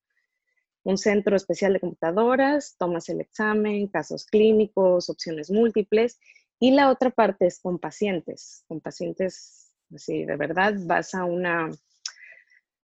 un 0.83 0.97
centro 0.97 1.35
especial 1.35 1.73
de 1.73 1.79
computadoras, 1.79 2.75
tomas 2.77 3.07
el 3.09 3.21
examen, 3.21 3.87
casos 3.87 4.25
clínicos, 4.25 5.09
opciones 5.09 5.49
múltiples. 5.49 6.19
Y 6.59 6.71
la 6.71 6.89
otra 6.89 7.09
parte 7.09 7.47
es 7.47 7.59
con 7.59 7.79
pacientes, 7.79 8.63
con 8.67 8.81
pacientes, 8.81 9.73
así 9.93 10.25
de 10.25 10.35
verdad, 10.35 10.75
vas 10.85 11.15
a 11.15 11.25
una, 11.25 11.69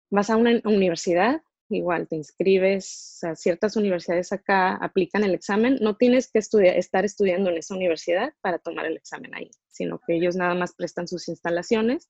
vas 0.10 0.30
a 0.30 0.38
una 0.38 0.60
universidad, 0.66 1.42
igual 1.70 2.08
te 2.08 2.16
inscribes, 2.16 3.24
a 3.24 3.36
ciertas 3.36 3.76
universidades 3.76 4.32
acá 4.32 4.76
aplican 4.76 5.24
el 5.24 5.34
examen, 5.34 5.78
no 5.82 5.96
tienes 5.96 6.30
que 6.32 6.40
estudiar, 6.40 6.78
estar 6.78 7.06
estudiando 7.06 7.50
en 7.50 7.58
esa 7.58 7.76
universidad 7.76 8.34
para 8.42 8.60
tomar 8.60 8.86
el 8.86 8.98
examen 8.98 9.34
ahí, 9.34 9.50
sino 9.70 10.00
que 10.06 10.16
ellos 10.16 10.36
nada 10.36 10.54
más 10.56 10.74
prestan 10.74 11.08
sus 11.08 11.28
instalaciones 11.30 12.10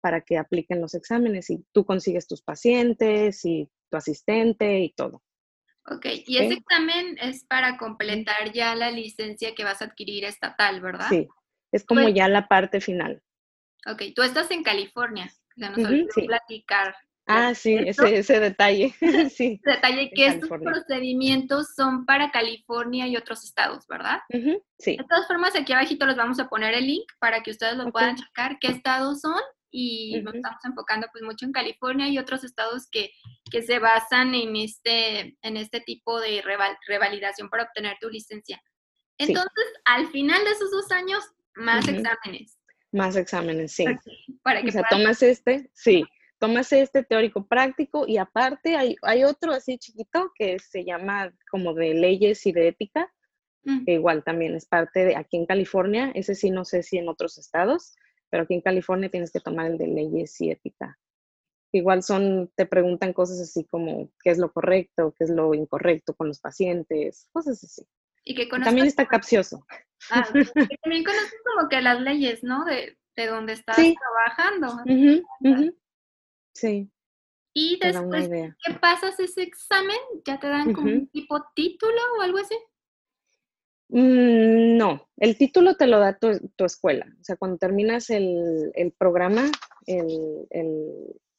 para 0.00 0.20
que 0.20 0.38
apliquen 0.38 0.80
los 0.80 0.94
exámenes 0.94 1.50
y 1.50 1.64
tú 1.72 1.84
consigues 1.84 2.26
tus 2.26 2.42
pacientes 2.42 3.44
y 3.44 3.70
tu 3.90 3.96
asistente 3.96 4.80
y 4.80 4.92
todo. 4.92 5.22
Ok, 5.88 6.06
y 6.26 6.38
ese 6.38 6.54
examen 6.54 7.16
es 7.20 7.44
para 7.44 7.76
completar 7.76 8.52
ya 8.52 8.74
la 8.74 8.90
licencia 8.90 9.54
que 9.54 9.62
vas 9.62 9.82
a 9.82 9.86
adquirir 9.86 10.24
estatal, 10.24 10.80
¿verdad? 10.80 11.08
Sí, 11.08 11.28
es 11.70 11.84
como 11.84 12.02
pues 12.02 12.14
ya 12.14 12.28
la 12.28 12.48
parte 12.48 12.80
final. 12.80 13.22
Ok, 13.86 14.02
tú 14.14 14.22
estás 14.22 14.50
en 14.50 14.64
California, 14.64 15.30
o 15.56 15.60
sea, 15.60 15.70
nos 15.70 16.14
platicar. 16.26 16.96
Ah, 17.28 17.54
sí, 17.54 17.74
ese, 17.74 18.18
ese, 18.18 18.40
detalle. 18.40 18.94
sí. 19.30 19.60
Detalle 19.64 20.10
que 20.10 20.26
estos 20.26 20.48
procedimientos 20.48 21.74
son 21.74 22.04
para 22.04 22.30
California 22.30 23.06
y 23.06 23.16
otros 23.16 23.44
estados, 23.44 23.86
¿verdad? 23.86 24.20
sí. 24.78 24.96
De 24.96 25.04
todas 25.08 25.26
formas, 25.28 25.54
aquí 25.54 25.72
abajito 25.72 26.06
les 26.06 26.16
vamos 26.16 26.40
a 26.40 26.48
poner 26.48 26.74
el 26.74 26.86
link 26.86 27.06
para 27.18 27.42
que 27.42 27.52
ustedes 27.52 27.76
lo 27.76 27.90
puedan 27.92 28.16
checar, 28.16 28.58
qué 28.60 28.68
estados 28.68 29.20
son 29.20 29.40
y 29.78 30.22
nos 30.22 30.34
estamos 30.34 30.64
enfocando 30.64 31.06
pues 31.12 31.22
mucho 31.22 31.44
en 31.44 31.52
California 31.52 32.08
y 32.08 32.16
otros 32.18 32.44
estados 32.44 32.88
que, 32.90 33.10
que 33.50 33.60
se 33.60 33.78
basan 33.78 34.34
en 34.34 34.56
este, 34.56 35.36
en 35.42 35.58
este 35.58 35.80
tipo 35.80 36.18
de 36.18 36.42
revalidación 36.88 37.50
para 37.50 37.64
obtener 37.64 37.98
tu 38.00 38.08
licencia. 38.08 38.58
Entonces, 39.18 39.66
al 39.84 40.06
final 40.08 40.42
de 40.44 40.50
esos 40.52 40.70
dos 40.70 40.90
años, 40.92 41.22
más 41.56 41.86
exámenes. 41.86 42.58
Más 42.90 43.16
exámenes, 43.16 43.72
sí. 43.72 43.84
Para 44.42 44.62
que 44.62 44.68
o 44.68 44.72
sea, 44.72 44.84
tomas 44.88 45.22
este, 45.22 45.68
sí, 45.74 46.04
tomas 46.38 46.72
este 46.72 47.02
teórico 47.02 47.46
práctico 47.46 48.06
y 48.08 48.16
aparte 48.16 48.76
hay, 48.76 48.96
hay 49.02 49.24
otro 49.24 49.52
así 49.52 49.76
chiquito 49.76 50.32
que 50.38 50.58
se 50.58 50.86
llama 50.86 51.34
como 51.50 51.74
de 51.74 51.92
leyes 51.92 52.46
y 52.46 52.52
de 52.52 52.68
ética, 52.68 53.12
mm. 53.64 53.84
que 53.84 53.92
igual 53.92 54.24
también 54.24 54.54
es 54.54 54.64
parte 54.64 55.04
de 55.04 55.16
aquí 55.16 55.36
en 55.36 55.44
California, 55.44 56.12
ese 56.14 56.34
sí 56.34 56.48
no 56.48 56.64
sé 56.64 56.82
si 56.82 56.96
en 56.96 57.10
otros 57.10 57.36
estados, 57.36 57.94
pero 58.30 58.44
aquí 58.44 58.54
en 58.54 58.60
California 58.60 59.10
tienes 59.10 59.30
que 59.30 59.40
tomar 59.40 59.70
el 59.70 59.78
de 59.78 59.86
leyes 59.86 60.40
y 60.40 60.50
ética. 60.50 60.98
Igual 61.72 62.02
son, 62.02 62.50
te 62.54 62.66
preguntan 62.66 63.12
cosas 63.12 63.40
así 63.40 63.64
como 63.64 64.10
qué 64.22 64.30
es 64.30 64.38
lo 64.38 64.52
correcto, 64.52 65.14
qué 65.18 65.24
es 65.24 65.30
lo 65.30 65.52
incorrecto 65.54 66.14
con 66.14 66.28
los 66.28 66.40
pacientes, 66.40 67.28
cosas 67.32 67.62
así. 67.62 67.86
Y 68.24 68.34
que 68.34 68.46
también 68.46 68.86
está 68.86 69.06
capcioso. 69.06 69.64
Ah, 70.10 70.26
también 70.82 71.04
conoces 71.04 71.34
como 71.44 71.68
que 71.68 71.80
las 71.80 72.00
leyes, 72.00 72.42
¿no? 72.42 72.64
De, 72.64 72.98
de 73.16 73.26
donde 73.26 73.52
estás 73.52 73.76
trabajando. 73.76 74.82
Sí. 76.54 76.90
Y 77.54 77.78
después, 77.80 78.28
¿qué 78.28 78.74
pasas 78.74 79.18
ese 79.18 79.42
examen? 79.42 79.96
¿Ya 80.26 80.38
te 80.38 80.48
dan 80.48 80.74
como 80.74 80.90
un 80.90 81.08
tipo 81.08 81.42
título 81.54 82.00
o 82.18 82.22
algo 82.22 82.38
así? 82.38 82.54
Mm, 83.88 84.76
no, 84.76 85.08
el 85.16 85.36
título 85.38 85.76
te 85.76 85.86
lo 85.86 86.00
da 86.00 86.18
tu, 86.18 86.64
escuela. 86.64 87.06
O 87.20 87.24
sea, 87.24 87.36
cuando 87.36 87.58
terminas 87.58 88.10
el, 88.10 88.72
programa, 88.98 89.50
el, 89.86 90.46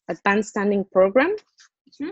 Advanced 0.07 0.49
Standing 0.49 0.85
Program, 0.85 1.31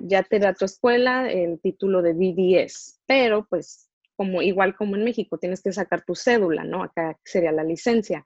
ya 0.02 0.24
te 0.24 0.40
da 0.40 0.54
tu 0.54 0.66
escuela 0.66 1.32
el 1.32 1.60
título 1.62 2.02
de 2.02 2.14
BDS. 2.14 3.00
Pero, 3.06 3.46
pues, 3.50 3.90
como 4.16 4.42
igual 4.42 4.76
como 4.76 4.96
en 4.96 5.04
México, 5.04 5.38
tienes 5.38 5.62
que 5.62 5.72
sacar 5.72 6.04
tu 6.04 6.16
cédula, 6.16 6.64
¿no? 6.64 6.84
Acá 6.84 7.18
sería 7.24 7.52
la 7.52 7.64
licencia. 7.64 8.26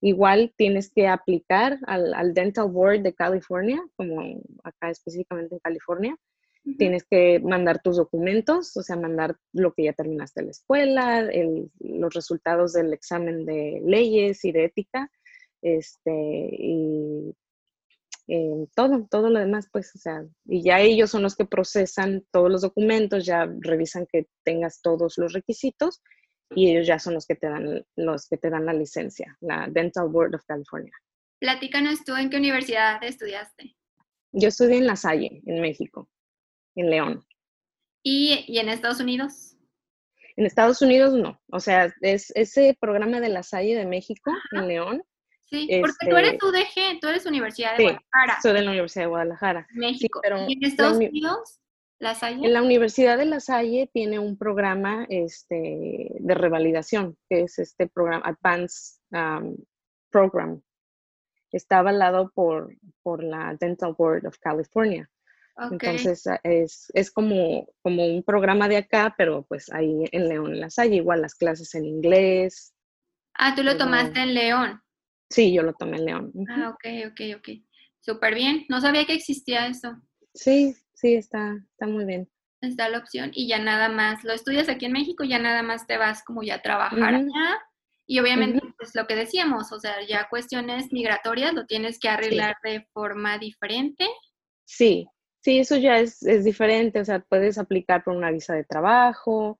Igual 0.00 0.52
tienes 0.56 0.92
que 0.92 1.08
aplicar 1.08 1.78
al, 1.86 2.14
al 2.14 2.34
Dental 2.34 2.70
Board 2.70 3.02
de 3.02 3.14
California, 3.14 3.82
como 3.96 4.20
acá 4.62 4.90
específicamente 4.90 5.56
en 5.56 5.60
California, 5.60 6.16
Tienes 6.76 7.04
que 7.04 7.40
mandar 7.40 7.80
tus 7.80 7.96
documentos, 7.96 8.76
o 8.76 8.82
sea, 8.82 8.96
mandar 8.96 9.36
lo 9.52 9.72
que 9.72 9.84
ya 9.84 9.92
terminaste 9.92 10.42
la 10.42 10.50
escuela, 10.50 11.28
los 11.80 12.14
resultados 12.14 12.72
del 12.72 12.92
examen 12.92 13.46
de 13.46 13.80
leyes 13.84 14.44
y 14.44 14.52
de 14.52 14.64
ética, 14.64 15.10
este, 15.62 16.10
y 16.52 17.34
eh, 18.28 18.66
todo, 18.74 19.06
todo 19.10 19.30
lo 19.30 19.38
demás, 19.38 19.68
pues, 19.72 19.94
o 19.94 19.98
sea, 19.98 20.24
y 20.46 20.62
ya 20.62 20.80
ellos 20.80 21.10
son 21.10 21.22
los 21.22 21.36
que 21.36 21.46
procesan 21.46 22.24
todos 22.30 22.50
los 22.50 22.62
documentos, 22.62 23.24
ya 23.24 23.48
revisan 23.60 24.06
que 24.06 24.26
tengas 24.44 24.82
todos 24.82 25.16
los 25.16 25.32
requisitos 25.32 26.02
y 26.54 26.70
ellos 26.70 26.86
ya 26.86 26.98
son 26.98 27.14
los 27.14 27.26
que 27.26 27.36
te 27.36 27.48
dan, 27.48 27.84
los 27.96 28.28
que 28.28 28.36
te 28.36 28.50
dan 28.50 28.66
la 28.66 28.74
licencia, 28.74 29.36
la 29.40 29.68
Dental 29.70 30.08
Board 30.08 30.34
of 30.34 30.44
California. 30.46 30.92
Platícanos 31.40 32.04
tú 32.04 32.16
en 32.16 32.30
qué 32.30 32.36
universidad 32.36 33.02
estudiaste. 33.02 33.76
Yo 34.32 34.48
estudié 34.48 34.78
en 34.78 34.86
La 34.86 34.96
Salle, 34.96 35.42
en 35.46 35.60
México 35.60 36.08
en 36.80 36.90
León. 36.90 37.24
¿Y, 38.02 38.58
en 38.58 38.68
Estados 38.68 39.00
Unidos? 39.00 39.56
En 40.36 40.46
Estados 40.46 40.80
Unidos 40.80 41.14
no. 41.14 41.40
O 41.50 41.60
sea, 41.60 41.92
es 42.00 42.30
ese 42.34 42.76
programa 42.80 43.20
de 43.20 43.28
la 43.28 43.42
Salle 43.42 43.76
de 43.76 43.84
México 43.84 44.32
en 44.52 44.68
León. 44.68 45.02
Sí, 45.46 45.68
porque 45.80 46.10
tú 46.10 46.16
eres 46.16 46.42
UDG, 46.42 46.76
este 46.76 46.98
tú 47.00 47.08
eres 47.08 47.26
Universidad 47.26 47.76
de 47.76 47.84
Guadalajara. 47.84 48.40
Soy 48.42 48.52
de 48.52 48.62
la 48.62 48.70
Universidad 48.70 49.04
de 49.04 49.08
Guadalajara. 49.08 49.66
México. 49.70 50.20
pero 50.22 50.46
¿Y 50.46 50.52
en 50.52 50.64
Estados 50.64 50.98
Unidos? 50.98 51.60
¿La 51.98 52.14
Salle? 52.14 52.46
En 52.46 52.52
la 52.52 52.62
Universidad 52.62 53.18
de 53.18 53.24
La 53.24 53.40
Salle 53.40 53.90
tiene 53.92 54.18
un 54.18 54.36
programa 54.36 55.06
este, 55.08 56.10
de 56.20 56.34
revalidación, 56.34 57.16
que 57.28 57.42
es 57.42 57.58
este 57.58 57.88
programa, 57.88 58.24
Advanced 58.24 59.00
um, 59.10 59.56
Program. 60.10 60.62
Está 61.50 61.78
avalado 61.78 62.30
por, 62.34 62.76
por 63.02 63.24
la 63.24 63.56
Dental 63.58 63.94
Board 63.98 64.26
of 64.26 64.38
California. 64.38 65.10
Entonces 65.58 66.26
ah, 66.26 66.40
es, 66.44 66.90
es, 66.94 67.10
como, 67.10 67.66
como 67.82 68.06
un 68.06 68.22
programa 68.22 68.68
de 68.68 68.76
acá, 68.76 69.14
pero 69.18 69.44
pues 69.48 69.70
ahí 69.72 70.04
en 70.12 70.28
León 70.28 70.60
las 70.60 70.78
hay, 70.78 70.94
igual 70.94 71.22
las 71.22 71.34
clases 71.34 71.74
en 71.74 71.84
inglés. 71.84 72.74
Ah, 73.34 73.54
tú 73.54 73.62
lo 73.62 73.76
tomaste 73.76 74.20
en 74.20 74.34
León. 74.34 74.80
Sí, 75.30 75.52
yo 75.52 75.62
lo 75.62 75.72
tomé 75.74 75.98
en 75.98 76.04
León. 76.06 76.32
Ah, 76.48 76.70
ok, 76.70 77.10
ok, 77.10 77.38
ok. 77.38 77.48
Súper 78.00 78.34
bien. 78.34 78.64
No 78.68 78.80
sabía 78.80 79.04
que 79.04 79.14
existía 79.14 79.66
eso. 79.66 80.00
Sí, 80.32 80.74
sí, 80.94 81.14
está, 81.14 81.56
está 81.72 81.86
muy 81.86 82.04
bien. 82.04 82.30
Está 82.60 82.88
la 82.88 82.98
opción 82.98 83.30
y 83.34 83.48
ya 83.48 83.58
nada 83.58 83.88
más, 83.88 84.24
lo 84.24 84.32
estudias 84.32 84.68
aquí 84.68 84.86
en 84.86 84.92
México, 84.92 85.22
ya 85.22 85.38
nada 85.38 85.62
más 85.62 85.86
te 85.86 85.96
vas 85.96 86.24
como 86.24 86.42
ya 86.42 86.56
a 86.56 86.62
trabajar 86.62 87.14
allá. 87.14 87.58
Y 88.06 88.18
obviamente, 88.20 88.60
pues 88.78 88.94
lo 88.94 89.06
que 89.06 89.14
decíamos, 89.14 89.70
o 89.70 89.78
sea, 89.78 89.96
ya 90.08 90.28
cuestiones 90.30 90.90
migratorias 90.92 91.52
lo 91.52 91.66
tienes 91.66 91.98
que 91.98 92.08
arreglar 92.08 92.56
de 92.64 92.88
forma 92.92 93.38
diferente. 93.38 94.06
Sí, 94.64 95.06
sí, 95.48 95.58
eso 95.60 95.78
ya 95.78 95.98
es, 95.98 96.22
es 96.24 96.44
diferente, 96.44 97.00
o 97.00 97.04
sea, 97.06 97.20
puedes 97.20 97.56
aplicar 97.56 98.04
por 98.04 98.14
una 98.14 98.30
visa 98.30 98.52
de 98.54 98.64
trabajo, 98.64 99.58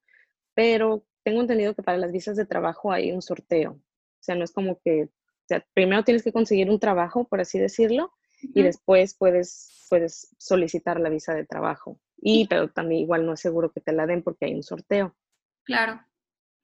pero 0.52 1.02
tengo 1.24 1.40
entendido 1.40 1.74
que 1.74 1.82
para 1.82 1.96
las 1.96 2.12
visas 2.12 2.36
de 2.36 2.44
trabajo 2.44 2.92
hay 2.92 3.10
un 3.10 3.22
sorteo. 3.22 3.72
O 3.72 4.20
sea, 4.20 4.34
no 4.34 4.44
es 4.44 4.52
como 4.52 4.78
que, 4.84 5.04
o 5.04 5.46
sea, 5.46 5.66
primero 5.72 6.04
tienes 6.04 6.22
que 6.22 6.32
conseguir 6.32 6.68
un 6.68 6.78
trabajo, 6.78 7.26
por 7.26 7.40
así 7.40 7.58
decirlo, 7.58 8.12
y 8.42 8.62
después 8.62 9.16
puedes, 9.16 9.86
puedes 9.88 10.34
solicitar 10.36 11.00
la 11.00 11.08
visa 11.08 11.34
de 11.34 11.46
trabajo. 11.46 11.98
Y, 12.18 12.46
pero 12.48 12.68
también 12.68 13.00
igual 13.00 13.24
no 13.24 13.32
es 13.32 13.40
seguro 13.40 13.72
que 13.72 13.80
te 13.80 13.92
la 13.92 14.06
den 14.06 14.22
porque 14.22 14.44
hay 14.44 14.54
un 14.54 14.62
sorteo. 14.62 15.16
Claro, 15.64 16.02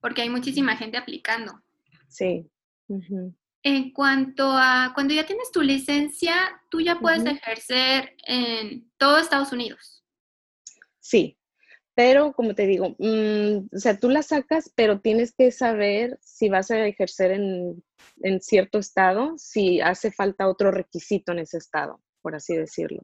porque 0.02 0.20
hay 0.20 0.28
muchísima 0.28 0.76
gente 0.76 0.98
aplicando. 0.98 1.62
Sí. 2.08 2.46
En 3.66 3.92
cuanto 3.92 4.52
a 4.52 4.92
cuando 4.94 5.14
ya 5.14 5.24
tienes 5.24 5.50
tu 5.50 5.62
licencia, 5.62 6.34
tú 6.70 6.82
ya 6.82 7.00
puedes 7.00 7.24
ejercer 7.24 8.14
en 8.26 8.90
todo 8.98 9.18
Estados 9.18 9.52
Unidos. 9.52 10.04
Sí, 11.00 11.38
pero 11.94 12.32
como 12.32 12.54
te 12.54 12.66
digo, 12.66 12.94
mm, 12.98 13.68
o 13.74 13.78
sea, 13.78 13.98
tú 13.98 14.10
la 14.10 14.22
sacas, 14.22 14.70
pero 14.74 15.00
tienes 15.00 15.32
que 15.32 15.50
saber 15.50 16.18
si 16.20 16.48
vas 16.48 16.70
a 16.70 16.86
ejercer 16.86 17.30
en, 17.30 17.82
cierto 18.40 18.78
estado, 18.78 19.34
si 19.38 19.80
hace 19.80 20.10
falta 20.10 20.48
otro 20.48 20.70
requisito 20.70 21.32
en 21.32 21.38
ese 21.38 21.58
estado, 21.58 22.00
por 22.20 22.34
así 22.34 22.56
decirlo. 22.56 23.02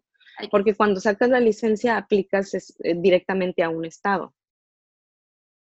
Porque 0.50 0.74
cuando 0.74 1.00
sacas 1.00 1.30
la 1.30 1.40
licencia 1.40 1.96
aplicas 1.96 2.54
eh, 2.54 2.94
directamente 2.96 3.62
a 3.62 3.68
un 3.68 3.84
estado. 3.84 4.34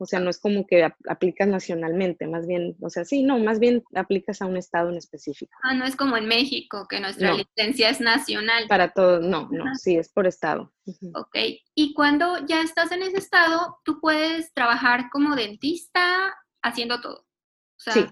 O 0.03 0.05
sea, 0.05 0.19
no 0.19 0.29
es 0.29 0.37
como 0.37 0.67
que 0.67 0.83
aplicas 1.07 1.47
nacionalmente, 1.47 2.27
más 2.27 2.45
bien, 2.45 2.75
o 2.81 2.89
sea, 2.89 3.05
sí, 3.05 3.23
no, 3.23 3.39
más 3.39 3.59
bien 3.59 3.83
aplicas 3.95 4.41
a 4.41 4.45
un 4.45 4.57
estado 4.57 4.89
en 4.89 4.97
específico. 4.97 5.57
Ah, 5.63 5.73
no 5.73 5.85
es 5.85 5.95
como 5.95 6.17
en 6.17 6.27
México, 6.27 6.87
que 6.89 6.99
nuestra 6.99 7.33
licencia 7.33 7.89
es 7.89 8.01
nacional. 8.01 8.65
Para 8.67 8.91
todo, 8.91 9.21
no, 9.21 9.47
no, 9.49 9.73
sí, 9.75 9.95
es 9.95 10.09
por 10.09 10.27
estado. 10.27 10.73
Ok, 11.15 11.37
y 11.73 11.93
cuando 11.93 12.45
ya 12.45 12.61
estás 12.61 12.91
en 12.91 13.03
ese 13.03 13.17
estado, 13.17 13.79
tú 13.85 14.01
puedes 14.01 14.53
trabajar 14.53 15.09
como 15.09 15.37
dentista 15.37 16.35
haciendo 16.61 16.99
todo. 16.99 17.19
O 17.19 17.79
sea, 17.79 17.93
sí. 17.93 18.05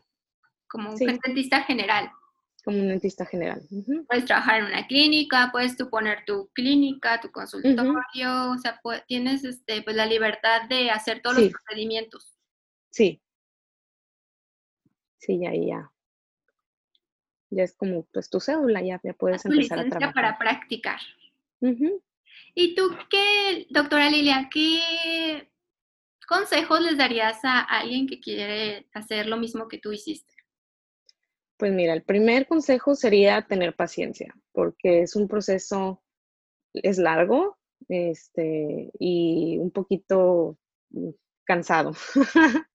como 0.67 0.91
un 0.91 0.97
dentista 0.97 1.63
general 1.63 2.09
como 2.63 2.79
un 2.79 2.89
dentista 2.89 3.25
general. 3.25 3.61
Puedes 4.07 4.25
trabajar 4.25 4.59
en 4.59 4.65
una 4.65 4.87
clínica, 4.87 5.49
puedes 5.51 5.75
tú 5.77 5.89
poner 5.89 6.25
tu 6.25 6.49
clínica, 6.53 7.19
tu 7.19 7.31
consultorio, 7.31 8.51
o 8.51 8.57
sea, 8.57 8.79
tienes 9.07 9.43
este, 9.43 9.81
pues, 9.81 9.95
la 9.95 10.05
libertad 10.05 10.67
de 10.69 10.91
hacer 10.91 11.21
todos 11.21 11.37
los 11.39 11.51
procedimientos. 11.51 12.37
Sí. 12.91 13.21
Sí, 15.17 15.39
ya, 15.39 15.51
ya. 15.53 15.91
Ya 17.49 17.63
es 17.63 17.75
como 17.75 18.05
pues 18.13 18.29
tu 18.29 18.39
cédula, 18.39 18.81
ya, 18.81 18.99
ya 19.03 19.13
puedes 19.13 19.45
empezar 19.45 19.79
a 19.79 19.85
trabajar. 19.85 20.13
para 20.13 20.37
practicar. 20.37 20.99
¿Y 22.55 22.75
tú 22.75 22.95
qué, 23.09 23.67
doctora 23.69 24.09
Lilia, 24.09 24.49
qué 24.51 25.51
consejos 26.27 26.81
les 26.81 26.97
darías 26.97 27.43
a 27.43 27.59
alguien 27.59 28.07
que 28.07 28.19
quiere 28.19 28.87
hacer 28.93 29.27
lo 29.27 29.37
mismo 29.37 29.67
que 29.67 29.79
tú 29.79 29.91
hiciste? 29.91 30.33
Pues 31.61 31.73
mira, 31.73 31.93
el 31.93 32.01
primer 32.01 32.47
consejo 32.47 32.95
sería 32.95 33.43
tener 33.43 33.75
paciencia, 33.75 34.35
porque 34.51 35.03
es 35.03 35.15
un 35.15 35.27
proceso, 35.27 36.01
es 36.73 36.97
largo 36.97 37.55
este, 37.87 38.89
y 38.97 39.59
un 39.59 39.69
poquito 39.69 40.57
mm, 40.89 41.11
cansado. 41.45 41.91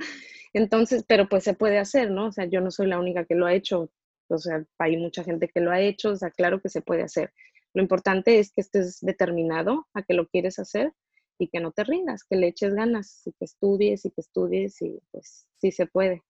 Entonces, 0.52 1.04
pero 1.04 1.28
pues 1.28 1.42
se 1.42 1.54
puede 1.54 1.78
hacer, 1.78 2.12
¿no? 2.12 2.28
O 2.28 2.32
sea, 2.32 2.44
yo 2.44 2.60
no 2.60 2.70
soy 2.70 2.86
la 2.86 3.00
única 3.00 3.24
que 3.24 3.34
lo 3.34 3.46
ha 3.46 3.54
hecho, 3.54 3.90
o 4.28 4.38
sea, 4.38 4.64
hay 4.78 4.96
mucha 4.98 5.24
gente 5.24 5.48
que 5.48 5.60
lo 5.60 5.72
ha 5.72 5.80
hecho, 5.80 6.10
o 6.10 6.16
sea, 6.16 6.30
claro 6.30 6.60
que 6.60 6.68
se 6.68 6.80
puede 6.80 7.02
hacer. 7.02 7.32
Lo 7.74 7.82
importante 7.82 8.38
es 8.38 8.52
que 8.52 8.60
estés 8.60 9.00
determinado 9.00 9.88
a 9.94 10.04
que 10.04 10.14
lo 10.14 10.28
quieres 10.28 10.60
hacer 10.60 10.92
y 11.40 11.48
que 11.48 11.58
no 11.58 11.72
te 11.72 11.82
rindas, 11.82 12.22
que 12.22 12.36
le 12.36 12.46
eches 12.46 12.72
ganas 12.72 13.26
y 13.26 13.32
que 13.32 13.46
estudies 13.46 14.04
y 14.04 14.12
que 14.12 14.20
estudies 14.20 14.80
y 14.80 15.00
pues 15.10 15.48
sí 15.60 15.72
se 15.72 15.86
puede. 15.86 16.22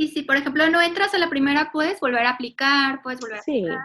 Y 0.00 0.08
si, 0.08 0.22
por 0.22 0.36
ejemplo, 0.36 0.70
no 0.70 0.80
entras 0.80 1.12
a 1.12 1.18
la 1.18 1.28
primera, 1.28 1.70
puedes 1.72 1.98
volver 1.98 2.24
a 2.24 2.30
aplicar, 2.30 3.02
puedes 3.02 3.18
volver 3.18 3.38
a 3.38 3.40
aplicar. 3.40 3.78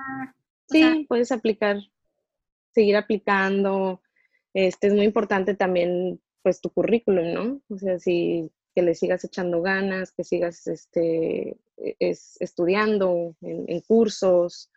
Sí, 0.69 1.05
puedes 1.09 1.31
aplicar, 1.31 1.77
seguir 2.71 2.95
aplicando. 2.95 3.99
Este 4.53 4.87
es 4.87 4.93
muy 4.93 5.05
importante 5.05 5.55
también, 5.55 6.21
pues, 6.43 6.61
tu 6.61 6.69
currículum, 6.69 7.33
¿no? 7.33 7.61
O 7.67 7.77
sea, 7.79 7.97
si 7.97 8.51
que 8.75 8.83
le 8.83 8.95
sigas 8.95 9.23
echando 9.23 9.61
ganas, 9.61 10.11
que 10.11 10.23
sigas 10.23 10.67
este, 10.67 11.57
e, 11.77 11.95
es, 11.99 12.37
estudiando 12.39 13.35
en, 13.41 13.81
cursos 13.81 14.71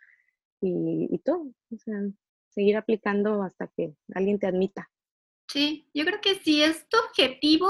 y, 0.59 1.07
y, 1.11 1.19
todo. 1.19 1.51
O 1.71 1.77
sea, 1.77 2.01
seguir 2.49 2.77
aplicando 2.77 3.43
hasta 3.43 3.67
que 3.67 3.93
alguien 4.15 4.39
te 4.39 4.47
admita. 4.47 4.89
Sí, 5.47 5.87
yo 5.93 6.03
creo 6.03 6.19
que 6.19 6.35
si 6.35 6.63
es 6.63 6.87
tu 6.89 6.97
objetivo, 6.97 7.69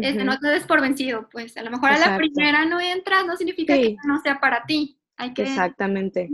este, 0.00 0.24
no 0.24 0.38
te 0.38 0.48
des 0.48 0.64
por 0.64 0.80
vencido, 0.80 1.28
pues 1.30 1.56
a 1.56 1.62
lo 1.62 1.70
mejor 1.70 1.90
a 1.90 1.98
la 1.98 2.16
primera 2.16 2.64
no 2.64 2.80
entras, 2.80 3.26
no 3.26 3.36
significa 3.36 3.74
que 3.74 3.96
no 4.04 4.20
sea 4.20 4.40
para 4.40 4.64
ti. 4.64 4.98
Hay 5.16 5.32
que 5.32 5.42
Exactamente. 5.42 6.30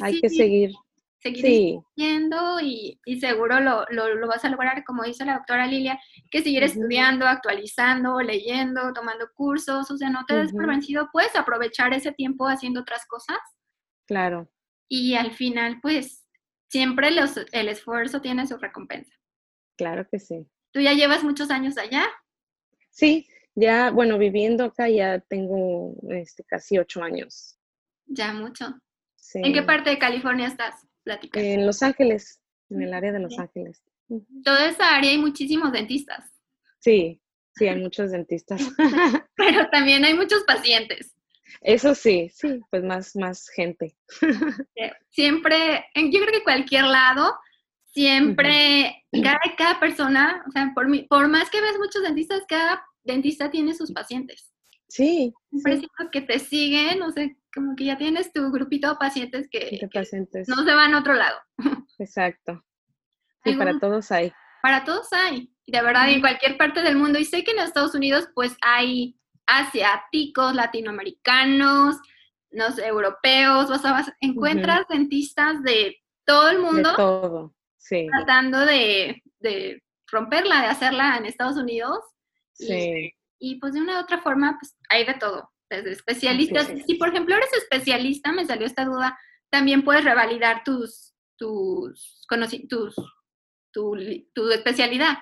Hay 0.00 0.20
que 0.20 0.28
seguir. 0.28 0.72
Seguir 1.20 1.80
yendo 1.96 2.60
y, 2.60 3.00
y, 3.04 3.18
seguro 3.18 3.58
lo, 3.58 3.84
lo, 3.90 4.28
vas 4.28 4.44
a 4.44 4.50
lograr, 4.50 4.84
como 4.84 5.02
dice 5.02 5.24
la 5.24 5.34
doctora 5.34 5.66
Lilia, 5.66 5.98
que 6.30 6.42
seguir 6.42 6.62
estudiando, 6.62 7.26
actualizando, 7.26 8.20
leyendo, 8.20 8.92
tomando 8.92 9.28
cursos, 9.34 9.90
o 9.90 9.96
sea, 9.96 10.10
no 10.10 10.24
te 10.26 10.36
des 10.36 10.52
por 10.52 10.68
vencido, 10.68 11.08
puedes 11.12 11.34
aprovechar 11.34 11.92
ese 11.92 12.12
tiempo 12.12 12.46
haciendo 12.46 12.82
otras 12.82 13.04
cosas. 13.08 13.38
Claro. 14.06 14.48
Y 14.88 15.14
al 15.16 15.32
final, 15.32 15.80
pues, 15.82 16.24
siempre 16.68 17.10
los, 17.10 17.36
el 17.50 17.68
esfuerzo 17.68 18.20
tiene 18.20 18.46
su 18.46 18.56
recompensa. 18.56 19.12
Claro 19.76 20.06
que 20.08 20.20
sí. 20.20 20.46
¿Tú 20.72 20.80
ya 20.80 20.92
llevas 20.92 21.24
muchos 21.24 21.50
años 21.50 21.78
allá? 21.78 22.06
Sí, 22.98 23.28
ya, 23.54 23.92
bueno, 23.92 24.18
viviendo 24.18 24.64
acá 24.64 24.88
ya 24.88 25.20
tengo 25.20 25.94
este, 26.10 26.42
casi 26.42 26.78
ocho 26.78 27.00
años. 27.00 27.56
Ya 28.06 28.32
mucho. 28.32 28.74
¿En 29.34 29.52
qué 29.52 29.62
parte 29.62 29.90
de 29.90 30.00
California 30.00 30.48
estás? 30.48 30.84
En 31.34 31.64
Los 31.64 31.84
Ángeles, 31.84 32.40
en 32.70 32.82
el 32.82 32.92
área 32.92 33.12
de 33.12 33.20
Los 33.20 33.38
Ángeles. 33.38 33.84
Toda 34.42 34.68
esa 34.68 34.96
área 34.96 35.12
hay 35.12 35.18
muchísimos 35.18 35.70
dentistas. 35.70 36.28
Sí, 36.80 37.22
sí, 37.54 37.68
hay 37.68 37.76
muchos 37.80 38.10
dentistas. 38.10 38.68
Pero 39.36 39.68
también 39.70 40.04
hay 40.04 40.14
muchos 40.14 40.42
pacientes. 40.42 41.14
Eso 41.60 41.94
sí, 41.94 42.28
sí, 42.34 42.60
pues 42.68 42.82
más, 42.82 43.14
más 43.14 43.48
gente. 43.48 43.96
Siempre, 45.10 45.84
yo 45.94 46.20
creo 46.20 46.32
que 46.32 46.42
cualquier 46.42 46.84
lado 46.84 47.32
siempre, 47.98 49.04
cada, 49.10 49.40
cada, 49.56 49.80
persona, 49.80 50.44
o 50.46 50.52
sea, 50.52 50.70
por, 50.74 50.86
por 51.08 51.28
más 51.28 51.50
que 51.50 51.60
ves 51.60 51.78
muchos 51.78 52.02
dentistas, 52.02 52.44
cada 52.48 52.84
dentista 53.12 53.50
tiene 53.50 53.74
sus 53.74 53.92
pacientes. 53.92 54.52
Sí. 54.88 55.34
Siempre 55.50 55.88
que 56.12 56.22
te 56.22 56.38
siguen, 56.38 56.98
no 56.98 57.10
sé, 57.10 57.36
como 57.54 57.76
que 57.76 57.84
ya 57.84 57.98
tienes 57.98 58.32
tu 58.32 58.50
grupito 58.50 58.88
de 58.88 58.96
pacientes 58.96 59.48
que, 59.50 59.80
pacientes. 59.92 60.48
no 60.48 60.64
se 60.64 60.74
van 60.74 60.94
a 60.94 61.00
otro 61.00 61.14
lado. 61.14 61.38
Exacto. 61.98 62.64
Sí, 63.44 63.54
para 63.54 63.78
todos 63.78 64.10
hay. 64.10 64.32
Para 64.62 64.84
todos 64.84 65.12
hay. 65.12 65.52
De 65.66 65.82
verdad, 65.82 66.10
en 66.10 66.20
cualquier 66.20 66.56
parte 66.56 66.82
del 66.82 66.96
mundo. 66.96 67.18
Y 67.18 67.24
sé 67.24 67.44
que 67.44 67.52
en 67.52 67.58
Estados 67.58 67.94
Unidos, 67.94 68.28
pues 68.34 68.56
hay 68.62 69.18
asiáticos, 69.46 70.54
latinoamericanos, 70.54 71.96
no 72.50 72.70
sé, 72.72 72.86
europeos, 72.86 73.68
vas 73.68 73.84
a, 73.84 74.16
encuentras 74.20 74.86
dentistas 74.88 75.62
de 75.62 75.96
todo 76.24 76.50
el 76.50 76.60
mundo. 76.60 76.90
De 76.90 76.96
todo 76.96 77.54
tratando 78.10 78.60
de, 78.60 79.22
romperla, 80.10 80.62
de 80.62 80.66
hacerla 80.66 81.16
en 81.16 81.26
Estados 81.26 81.56
Unidos. 81.56 81.98
Sí. 82.58 83.12
Y, 83.38 83.60
pues 83.60 83.74
de 83.74 83.80
una 83.80 83.98
u 83.98 84.02
otra 84.02 84.20
forma, 84.20 84.56
pues 84.58 84.76
hay 84.88 85.04
de 85.04 85.14
todo, 85.14 85.50
desde 85.70 85.92
especialistas. 85.92 86.68
Si 86.86 86.94
por 86.94 87.08
ejemplo 87.08 87.36
eres 87.36 87.52
especialista, 87.52 88.32
me 88.32 88.46
salió 88.46 88.66
esta 88.66 88.84
duda, 88.84 89.18
también 89.50 89.84
puedes 89.84 90.04
revalidar 90.04 90.64
tus, 90.64 91.14
tus, 91.36 92.26
tus 92.68 92.94
tu, 93.72 93.96
tu 94.34 94.50
especialidad. 94.50 95.18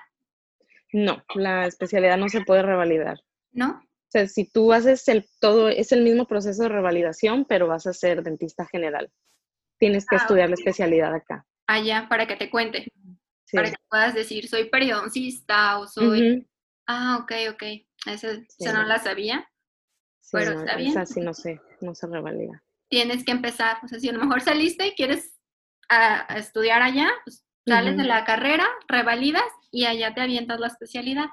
No, 0.93 1.23
la 1.35 1.67
especialidad 1.67 2.17
no 2.17 2.29
se 2.29 2.41
puede 2.41 2.63
revalidar. 2.63 3.19
¿No? 3.51 3.81
O 3.81 4.09
sea, 4.09 4.27
si 4.27 4.49
tú 4.49 4.73
haces 4.73 5.07
el 5.09 5.25
todo, 5.39 5.69
es 5.69 5.91
el 5.91 6.01
mismo 6.01 6.25
proceso 6.27 6.63
de 6.63 6.69
revalidación, 6.69 7.45
pero 7.45 7.67
vas 7.67 7.85
a 7.85 7.93
ser 7.93 8.23
dentista 8.23 8.65
general. 8.65 9.11
Tienes 9.79 10.05
que 10.07 10.15
ah, 10.15 10.19
estudiar 10.19 10.49
la 10.49 10.55
especialidad 10.55 11.13
acá 11.13 11.45
allá 11.67 12.07
para 12.09 12.25
que 12.25 12.35
te 12.35 12.49
cuente. 12.49 12.87
para 13.51 13.69
que 13.69 13.77
puedas 13.89 14.15
decir, 14.15 14.47
soy 14.47 14.69
periodoncista 14.69 15.79
o 15.79 15.87
soy... 15.87 16.47
Ah, 16.87 17.19
ok, 17.21 17.31
ok. 17.51 17.63
Esa, 18.05 18.73
no 18.73 18.83
la 18.83 18.99
sabía. 18.99 19.49
pero 20.31 20.59
está 20.59 20.77
bien. 20.77 20.91
Esa 20.91 21.05
sí 21.05 21.19
no 21.19 21.33
sé, 21.33 21.61
no 21.81 21.93
se 21.93 22.07
revalida. 22.07 22.63
Tienes 22.89 23.25
que 23.25 23.31
empezar, 23.31 23.77
o 23.83 23.87
sea, 23.87 23.99
si 23.99 24.07
a 24.07 24.13
lo 24.13 24.19
mejor 24.19 24.41
saliste 24.41 24.87
y 24.87 24.95
quieres 24.95 25.37
a, 25.89 26.37
estudiar 26.37 26.81
allá, 26.81 27.09
pues 27.25 27.45
sales 27.65 27.97
de 27.97 28.05
la 28.05 28.23
carrera, 28.23 28.65
revalidas 28.87 29.43
y 29.71 29.85
allá 29.85 30.13
te 30.13 30.21
avientas 30.21 30.59
la 30.59 30.67
especialidad. 30.67 31.27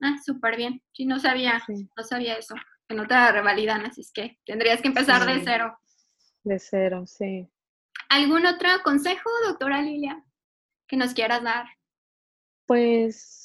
Ah, 0.00 0.16
súper 0.24 0.56
bien. 0.56 0.82
Sí, 0.92 1.04
no 1.04 1.18
sabía, 1.20 1.62
no 1.68 2.02
sabía 2.02 2.34
eso, 2.34 2.54
que 2.88 2.94
no 2.94 3.06
te 3.06 3.32
revalidan, 3.32 3.84
así 3.84 4.00
es 4.00 4.10
que 4.10 4.38
tendrías 4.46 4.80
que 4.80 4.88
empezar 4.88 5.26
de 5.26 5.42
cero. 5.44 5.78
De 6.44 6.58
cero, 6.58 7.04
sí. 7.06 7.46
¿Algún 8.08 8.46
otro 8.46 8.68
consejo, 8.82 9.30
doctora 9.46 9.82
Lilia, 9.82 10.24
que 10.88 10.96
nos 10.96 11.12
quieras 11.12 11.42
dar? 11.42 11.66
Pues 12.66 13.41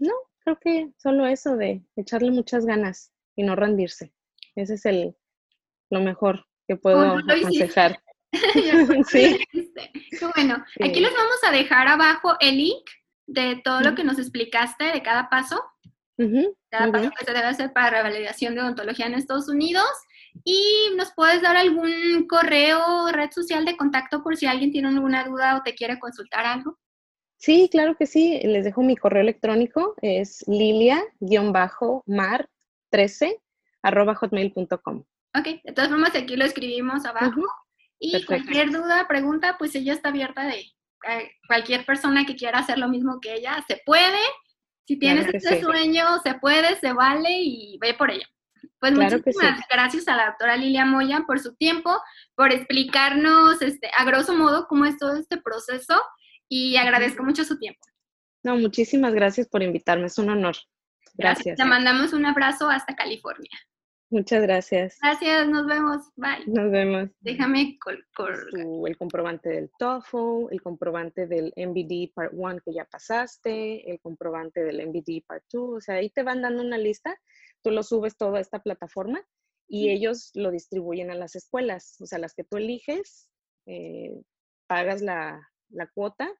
no, 0.00 0.14
creo 0.44 0.58
que 0.58 0.90
solo 0.96 1.26
eso 1.26 1.56
de 1.56 1.82
echarle 1.96 2.30
muchas 2.30 2.66
ganas 2.66 3.12
y 3.36 3.42
no 3.42 3.54
rendirse. 3.54 4.12
Ese 4.56 4.74
es 4.74 4.86
el 4.86 5.16
lo 5.90 6.00
mejor 6.00 6.46
que 6.66 6.76
puedo 6.76 7.18
aconsejar. 7.18 8.00
sí. 9.08 9.38
Bueno, 10.34 10.64
aquí 10.82 11.00
les 11.00 11.12
vamos 11.12 11.44
a 11.46 11.50
dejar 11.50 11.88
abajo 11.88 12.36
el 12.40 12.58
link 12.58 12.88
de 13.26 13.60
todo 13.64 13.80
lo 13.80 13.94
que 13.94 14.04
nos 14.04 14.18
explicaste 14.18 14.84
de 14.84 15.02
cada 15.02 15.28
paso. 15.28 15.62
Cada 16.70 16.92
paso 16.92 17.10
que 17.18 17.24
se 17.24 17.32
debe 17.32 17.46
hacer 17.46 17.72
para 17.72 17.90
revalidación 17.90 18.54
de 18.54 18.60
odontología 18.60 19.06
en 19.06 19.14
Estados 19.14 19.48
Unidos. 19.48 19.88
Y 20.44 20.90
nos 20.96 21.12
puedes 21.14 21.42
dar 21.42 21.56
algún 21.56 22.26
correo 22.28 23.10
red 23.10 23.30
social 23.32 23.64
de 23.64 23.76
contacto 23.76 24.22
por 24.22 24.36
si 24.36 24.46
alguien 24.46 24.70
tiene 24.70 24.88
alguna 24.88 25.24
duda 25.24 25.56
o 25.56 25.62
te 25.62 25.74
quiere 25.74 25.98
consultar 25.98 26.46
algo. 26.46 26.78
Sí, 27.40 27.68
claro 27.72 27.96
que 27.96 28.06
sí. 28.06 28.38
Les 28.44 28.64
dejo 28.66 28.82
mi 28.82 28.96
correo 28.96 29.22
electrónico. 29.22 29.94
Es 30.02 30.44
lilia-mar13 30.46 33.40
arroba 33.82 34.14
hotmail.com. 34.14 35.04
Ok, 35.38 35.46
de 35.64 35.72
todas 35.72 35.88
formas 35.88 36.14
aquí 36.14 36.36
lo 36.36 36.44
escribimos 36.44 37.06
abajo. 37.06 37.40
Y 37.98 38.26
cualquier 38.26 38.70
duda, 38.70 39.08
pregunta, 39.08 39.56
pues 39.58 39.74
ella 39.74 39.94
está 39.94 40.10
abierta 40.10 40.44
de 40.44 40.58
eh, 40.58 41.30
cualquier 41.48 41.86
persona 41.86 42.26
que 42.26 42.36
quiera 42.36 42.58
hacer 42.58 42.76
lo 42.78 42.90
mismo 42.90 43.20
que 43.22 43.32
ella. 43.34 43.64
Se 43.66 43.80
puede. 43.86 44.18
Si 44.86 44.98
tienes 44.98 45.26
ese 45.32 45.62
sueño, 45.62 46.18
se 46.22 46.34
puede, 46.34 46.78
se 46.78 46.92
vale 46.92 47.40
y 47.40 47.78
ve 47.78 47.94
por 47.94 48.10
ella. 48.10 48.28
Pues 48.80 48.92
muchísimas 48.92 49.62
gracias 49.70 50.06
a 50.08 50.16
la 50.16 50.26
doctora 50.26 50.58
Lilia 50.58 50.84
Moya 50.84 51.24
por 51.26 51.40
su 51.40 51.54
tiempo, 51.54 51.98
por 52.34 52.52
explicarnos 52.52 53.62
este, 53.62 53.90
a 53.96 54.04
grosso 54.04 54.34
modo 54.34 54.66
cómo 54.68 54.84
es 54.84 54.98
todo 54.98 55.14
este 55.14 55.38
proceso 55.38 55.98
y 56.50 56.76
agradezco 56.76 57.22
mucho 57.22 57.44
su 57.44 57.58
tiempo. 57.58 57.80
No, 58.42 58.56
muchísimas 58.56 59.14
gracias 59.14 59.48
por 59.48 59.62
invitarme, 59.62 60.06
es 60.06 60.18
un 60.18 60.28
honor. 60.28 60.56
Gracias. 61.14 61.56
Te 61.56 61.64
mandamos 61.64 62.12
un 62.12 62.26
abrazo 62.26 62.68
hasta 62.68 62.94
California. 62.94 63.50
Muchas 64.10 64.42
gracias. 64.42 64.98
Gracias, 65.00 65.48
nos 65.48 65.66
vemos. 65.66 66.02
Bye. 66.16 66.44
Nos 66.46 66.70
vemos. 66.70 67.08
Déjame 67.20 67.78
el 68.86 68.96
comprobante 68.98 69.48
del 69.48 69.70
TOEFL, 69.78 70.52
el 70.52 70.60
comprobante 70.60 71.26
del 71.26 71.54
MBD 71.56 72.12
Part 72.12 72.32
1 72.34 72.58
que 72.64 72.74
ya 72.74 72.84
pasaste, 72.84 73.88
el 73.90 74.00
comprobante 74.00 74.64
del 74.64 74.86
MBD 74.88 75.24
Part 75.26 75.44
2, 75.52 75.76
o 75.76 75.80
sea, 75.80 75.94
ahí 75.96 76.10
te 76.10 76.22
van 76.22 76.42
dando 76.42 76.62
una 76.62 76.76
lista 76.76 77.16
tú 77.62 77.70
lo 77.70 77.82
subes 77.82 78.16
todo 78.16 78.36
a 78.36 78.40
esta 78.40 78.62
plataforma 78.62 79.22
y 79.68 79.90
ellos 79.90 80.30
lo 80.34 80.50
distribuyen 80.50 81.10
a 81.10 81.14
las 81.14 81.36
escuelas, 81.36 81.96
o 82.00 82.06
sea, 82.06 82.18
las 82.18 82.34
que 82.34 82.44
tú 82.44 82.56
eliges, 82.56 83.30
eh, 83.66 84.20
pagas 84.66 85.00
la, 85.00 85.49
cuota, 85.92 86.30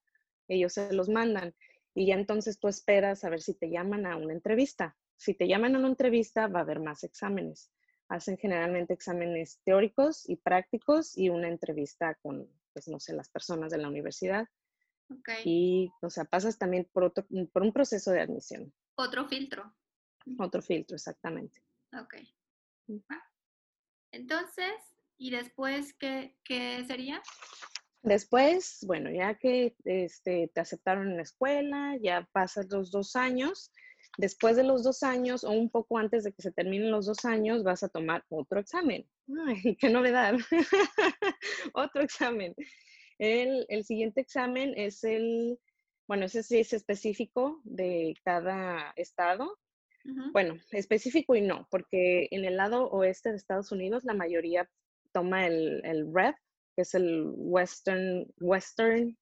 ellos 0.49 0.73
se 0.73 0.93
los 0.93 1.09
mandan 1.09 1.55
y 1.95 2.07
ya 2.07 2.15
entonces 2.15 2.59
tú 2.59 2.69
esperas 2.69 3.25
a 3.25 3.31
ver 3.31 3.41
si 3.41 3.55
te 3.55 3.71
llaman 3.71 4.07
a 4.07 4.17
una 4.17 4.33
entrevista. 4.33 4.97
Si 5.17 5.35
te 5.35 5.49
llaman 5.49 5.75
a 5.75 5.79
una 5.79 5.89
entrevista, 5.89 6.47
va 6.47 6.61
a 6.61 6.63
haber 6.63 6.81
más 6.81 7.05
exámenes. 7.05 7.71
Hacen 8.09 8.39
generalmente 8.39 8.95
exámenes 8.95 9.61
teóricos 9.65 10.29
y 10.29 10.37
prácticos 10.37 11.17
y 11.17 11.29
una 11.29 11.49
entrevista 11.49 12.15
con, 12.23 12.49
pues 12.73 12.89
no 12.89 12.99
sé, 12.99 13.13
las 13.13 13.29
personas 13.29 13.71
de 13.71 13.79
la 13.79 13.89
universidad. 13.89 14.49
Y, 15.45 15.91
o 16.03 16.11
sea, 16.11 16.25
pasas 16.25 16.57
también 16.59 16.89
por, 16.93 17.13
por 17.13 17.63
un 17.63 17.73
proceso 17.73 18.13
de 18.13 18.21
admisión. 18.21 18.73
Otro 18.95 19.27
filtro. 19.27 19.75
Otro 20.39 20.63
filtro, 20.63 20.95
exactamente. 20.97 21.63
Ok. 22.01 22.15
Entonces, 24.13 24.73
¿y 25.17 25.31
después 25.31 25.95
qué, 25.95 26.35
sería? 26.87 27.23
Después, 28.03 28.85
bueno, 28.87 29.11
ya 29.11 29.35
que 29.35 29.75
este, 29.85 30.51
te 30.55 30.61
aceptaron 30.61 31.11
en 31.11 31.17
la 31.17 31.23
escuela, 31.23 31.97
ya 32.01 32.27
pasas 32.33 32.71
los 32.71 32.91
dos 32.91 33.15
años. 33.15 33.71
Después 34.17 34.57
de 34.57 34.65
los 34.65 34.83
dos 34.83 35.03
años 35.03 35.45
o 35.45 35.51
un 35.51 35.71
poco 35.71 35.99
antes 35.99 36.25
de 36.25 36.33
que 36.33 36.43
se 36.43 36.53
terminen 36.53 36.91
los 36.91 37.07
dos 37.07 37.25
años, 37.25 37.63
vas 37.63 37.83
a 37.83 37.89
tomar 37.89 38.25
otro 38.29 38.59
examen. 38.59 39.07
¡Ay, 39.47 39.77
qué 39.77 39.91
novedad! 39.91 40.35
otro 41.75 42.03
examen. 42.03 42.55
El, 43.19 43.67
el, 43.69 43.85
siguiente 43.85 44.23
examen 44.23 44.73
es 44.77 45.05
el, 45.05 45.59
bueno, 46.09 46.25
ese 46.25 46.43
sí 46.43 46.59
es 46.59 46.73
específico 46.73 47.61
de 47.65 48.15
cada 48.25 48.93
estado. 48.97 49.59
Bueno, 50.33 50.57
específico 50.71 51.37
y 51.37 51.43
no, 51.43 51.69
porque 51.71 52.27
en 52.31 52.47
el 52.47 52.57
lado 52.57 52.89
oeste 52.89 53.31
de 53.31 53.37
Estados 53.37 53.71
Unidos 53.71 54.03
la 54.05 54.15
mayoría 54.15 54.69
toma 55.13 55.47
el, 55.47 55.83
el 55.85 56.13
REP, 56.13 56.35
que 56.75 56.83
es 56.83 56.95
el 56.95 57.25
Western, 57.37 58.27
Western 58.39 59.17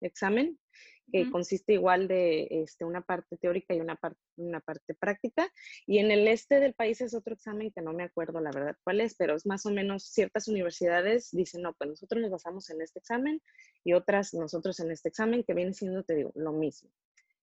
Examen, 0.00 0.58
que 1.12 1.30
consiste 1.30 1.74
igual 1.74 2.08
de 2.08 2.48
este, 2.50 2.84
una 2.84 3.02
parte 3.02 3.36
teórica 3.36 3.74
y 3.74 3.80
una, 3.80 3.96
parte 3.96 4.18
una 4.36 4.60
parte 4.60 4.94
práctica. 4.94 5.50
Y 5.86 5.98
en 5.98 6.10
el 6.10 6.26
este 6.28 6.60
del 6.60 6.74
país 6.74 7.00
es 7.00 7.14
otro 7.14 7.34
examen 7.34 7.70
que 7.72 7.82
no 7.82 7.92
me 7.92 8.04
acuerdo 8.04 8.40
la 8.40 8.50
verdad 8.50 8.76
cuál 8.84 9.00
es, 9.00 9.14
pero 9.14 9.34
es 9.36 9.46
más 9.46 9.66
o 9.66 9.70
menos 9.70 10.04
ciertas 10.04 10.48
universidades 10.48 11.30
dicen, 11.32 11.62
no, 11.62 11.74
pues 11.74 11.90
nosotros 11.90 12.20
nos 12.22 12.30
basamos 12.30 12.70
en 12.70 12.80
este 12.82 12.98
examen 12.98 13.40
y 13.84 13.92
otras 13.92 14.34
nosotros 14.34 14.80
en 14.80 14.90
este 14.90 15.08
examen, 15.08 15.44
que 15.44 15.54
viene 15.54 15.74
siendo, 15.74 16.02
te 16.04 16.14
digo, 16.14 16.32
lo 16.34 16.52
mismo. 16.52 16.90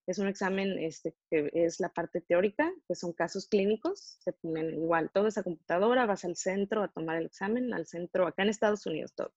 Es 0.08 0.18
un 0.18 0.28
examen 0.28 0.80
este, 0.80 1.16
que 1.30 1.52
es 1.54 1.80
la 1.80 1.90
parte 1.90 2.22
teórica, 2.22 2.74
que 2.88 2.96
son 2.96 3.14
casos 3.14 3.48
clínicos, 3.48 4.18
se 4.20 4.34
ponen 4.34 4.74
igual, 4.74 5.12
todo 5.14 5.28
esa 5.28 5.44
computadora, 5.44 6.08
vas 6.08 6.26
al 6.26 6.36
centro 6.36 6.82
a 6.84 6.92
tomar 6.92 7.18
el 7.18 7.28
examen, 7.28 7.74
al 7.74 7.86
centro, 7.86 8.28
acá 8.28 8.44
en 8.44 8.50
Estados 8.50 8.86
Unidos 8.88 9.14
todo. 9.14 9.32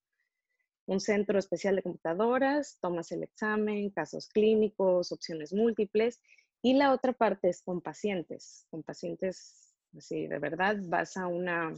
Un 0.86 1.00
centro 1.00 1.38
especial 1.38 1.76
de 1.76 1.82
computadoras, 1.82 2.78
tomas 2.80 3.10
el 3.12 3.22
examen, 3.22 3.90
casos 3.90 4.28
clínicos, 4.28 5.12
opciones 5.12 5.52
múltiples, 5.52 6.20
y 6.62 6.74
la 6.74 6.92
otra 6.92 7.12
parte 7.12 7.48
es 7.48 7.62
con 7.62 7.80
pacientes, 7.80 8.66
con 8.70 8.82
pacientes, 8.82 9.74
así 9.96 10.26
de 10.26 10.38
verdad, 10.38 10.76
vas 10.82 11.16
a 11.16 11.26
una, 11.26 11.74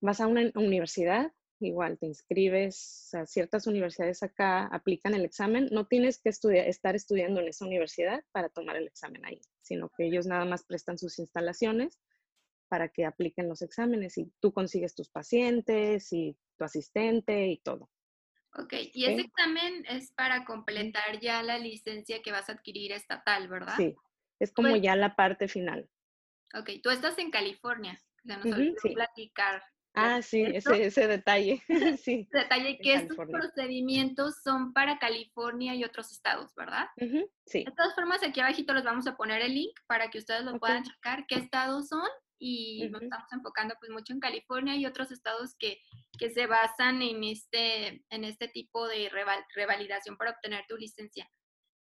vas 0.00 0.20
a 0.20 0.26
una 0.26 0.50
universidad 0.54 1.32
igual 1.66 1.98
te 1.98 2.06
inscribes 2.06 3.14
a 3.14 3.26
ciertas 3.26 3.66
universidades 3.66 4.22
acá, 4.22 4.66
aplican 4.66 5.14
el 5.14 5.24
examen, 5.24 5.68
no 5.70 5.86
tienes 5.86 6.20
que 6.20 6.28
estudiar, 6.28 6.66
estar 6.66 6.94
estudiando 6.94 7.40
en 7.40 7.48
esa 7.48 7.66
universidad 7.66 8.22
para 8.32 8.48
tomar 8.48 8.76
el 8.76 8.86
examen 8.86 9.24
ahí, 9.24 9.40
sino 9.60 9.90
que 9.90 10.06
ellos 10.06 10.26
nada 10.26 10.44
más 10.44 10.64
prestan 10.64 10.98
sus 10.98 11.18
instalaciones 11.18 11.98
para 12.68 12.88
que 12.88 13.04
apliquen 13.04 13.48
los 13.48 13.62
exámenes 13.62 14.18
y 14.18 14.32
tú 14.40 14.52
consigues 14.52 14.94
tus 14.94 15.08
pacientes 15.08 16.12
y 16.12 16.36
tu 16.56 16.64
asistente 16.64 17.48
y 17.48 17.58
todo. 17.58 17.90
Ok, 18.54 18.74
y 18.92 19.06
ese 19.06 19.22
examen 19.22 19.84
es 19.88 20.12
para 20.12 20.44
completar 20.44 21.18
ya 21.20 21.42
la 21.42 21.58
licencia 21.58 22.20
que 22.22 22.32
vas 22.32 22.50
a 22.50 22.52
adquirir 22.52 22.92
estatal, 22.92 23.48
¿verdad? 23.48 23.76
Sí, 23.76 23.94
es 24.38 24.52
como 24.52 24.76
ya 24.76 24.94
la 24.94 25.16
parte 25.16 25.48
final. 25.48 25.88
Ok, 26.54 26.70
tú 26.82 26.90
estás 26.90 27.18
en 27.18 27.30
California, 27.30 27.98
o 28.24 28.26
sea, 28.26 28.36
nos 28.36 28.54
sí. 28.82 28.90
platicar 28.92 29.62
Ah, 29.94 30.22
sí, 30.22 30.42
ese, 30.42 30.86
ese 30.86 31.06
detalle. 31.06 31.62
sí. 32.02 32.28
Detalle 32.32 32.78
que 32.78 32.94
estos 32.94 33.16
procedimientos 33.16 34.36
son 34.42 34.72
para 34.72 34.98
California 34.98 35.74
y 35.74 35.84
otros 35.84 36.12
estados, 36.12 36.54
¿verdad? 36.54 36.86
sí. 37.46 37.64
De 37.64 37.72
todas 37.76 37.94
formas, 37.94 38.22
aquí 38.22 38.40
abajito 38.40 38.72
les 38.72 38.84
vamos 38.84 39.06
a 39.06 39.16
poner 39.16 39.42
el 39.42 39.54
link 39.54 39.78
para 39.86 40.08
que 40.10 40.18
ustedes 40.18 40.44
lo 40.44 40.58
puedan 40.58 40.82
checar 40.84 41.26
qué 41.26 41.36
estados 41.36 41.88
son 41.88 42.08
y 42.44 42.88
nos 42.90 43.02
estamos 43.02 43.32
enfocando 43.32 43.76
pues 43.78 43.92
mucho 43.92 44.12
en 44.12 44.18
California 44.18 44.74
y 44.74 44.84
otros 44.84 45.12
estados 45.12 45.54
que, 45.60 45.80
que 46.18 46.28
se 46.30 46.48
basan 46.48 47.00
en 47.00 47.22
este, 47.22 48.04
en 48.10 48.24
este 48.24 48.48
tipo 48.48 48.88
de 48.88 49.08
revalidación 49.54 50.16
para 50.16 50.32
obtener 50.32 50.64
tu 50.68 50.76
licencia. 50.76 51.30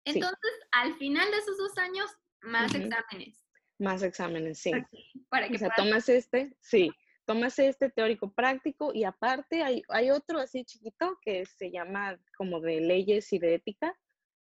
Entonces, 0.05 0.51
al 0.71 0.95
final 0.97 1.31
de 1.31 1.37
esos 1.37 1.57
dos 1.57 1.75
años, 1.79 2.05
más 2.41 2.75
exámenes. 2.75 3.43
Más 3.79 4.03
exámenes, 4.03 4.59
sí. 4.59 4.71
Para 5.29 5.47
que 5.47 5.55
o 5.55 5.57
sea, 5.57 5.71
tomas 5.75 6.07
este, 6.09 6.55
sí 6.59 6.91
tomas 7.25 7.57
este 7.59 7.89
teórico 7.89 8.33
práctico 8.33 8.91
y 8.93 9.03
aparte 9.03 9.63
hay, 9.63 9.83
hay 9.89 10.09
otro 10.09 10.39
así 10.39 10.65
chiquito 10.65 11.17
que 11.21 11.45
se 11.45 11.71
llama 11.71 12.19
como 12.35 12.59
de 12.59 12.81
leyes 12.81 13.31
y 13.31 13.39
de 13.39 13.55
ética, 13.55 13.97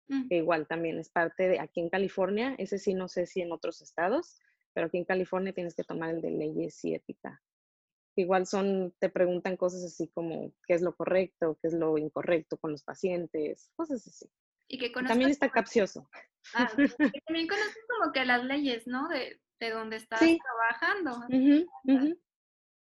mm. 0.08 0.28
que 0.28 0.36
igual 0.36 0.66
también 0.66 0.98
es 0.98 1.10
parte 1.10 1.48
de 1.48 1.60
aquí 1.60 1.80
en 1.80 1.90
California, 1.90 2.54
ese 2.56 2.78
sí 2.78 2.94
no 2.94 3.08
sé 3.08 3.26
si 3.26 3.40
en 3.40 3.52
otros 3.52 3.82
estados, 3.82 4.40
pero 4.72 4.86
aquí 4.86 4.98
en 4.98 5.04
California 5.04 5.52
tienes 5.52 5.74
que 5.74 5.84
tomar 5.84 6.10
el 6.10 6.20
de 6.20 6.30
leyes 6.30 6.84
y 6.84 6.94
ética. 6.94 7.42
igual 8.16 8.46
son, 8.46 8.94
te 8.98 9.08
preguntan 9.08 9.56
cosas 9.56 9.84
así 9.84 10.08
como 10.08 10.52
qué 10.66 10.74
es 10.74 10.82
lo 10.82 10.94
correcto, 10.96 11.58
qué 11.60 11.68
es 11.68 11.74
lo 11.74 11.98
incorrecto 11.98 12.56
con 12.58 12.72
los 12.72 12.82
pacientes, 12.82 13.70
cosas 13.76 14.06
así. 14.06 14.30
Y 14.68 14.78
que 14.78 14.90
También 14.90 15.30
está 15.30 15.50
capcioso. 15.50 16.08
Ah, 16.54 16.68
también 17.26 17.48
conoces 17.48 17.86
como 17.88 18.12
que 18.12 18.24
las 18.24 18.44
leyes, 18.44 18.86
¿no? 18.86 19.08
De, 19.08 19.40
de 19.60 19.70
donde 19.70 19.96
estás 19.96 20.20
trabajando. 20.20 21.20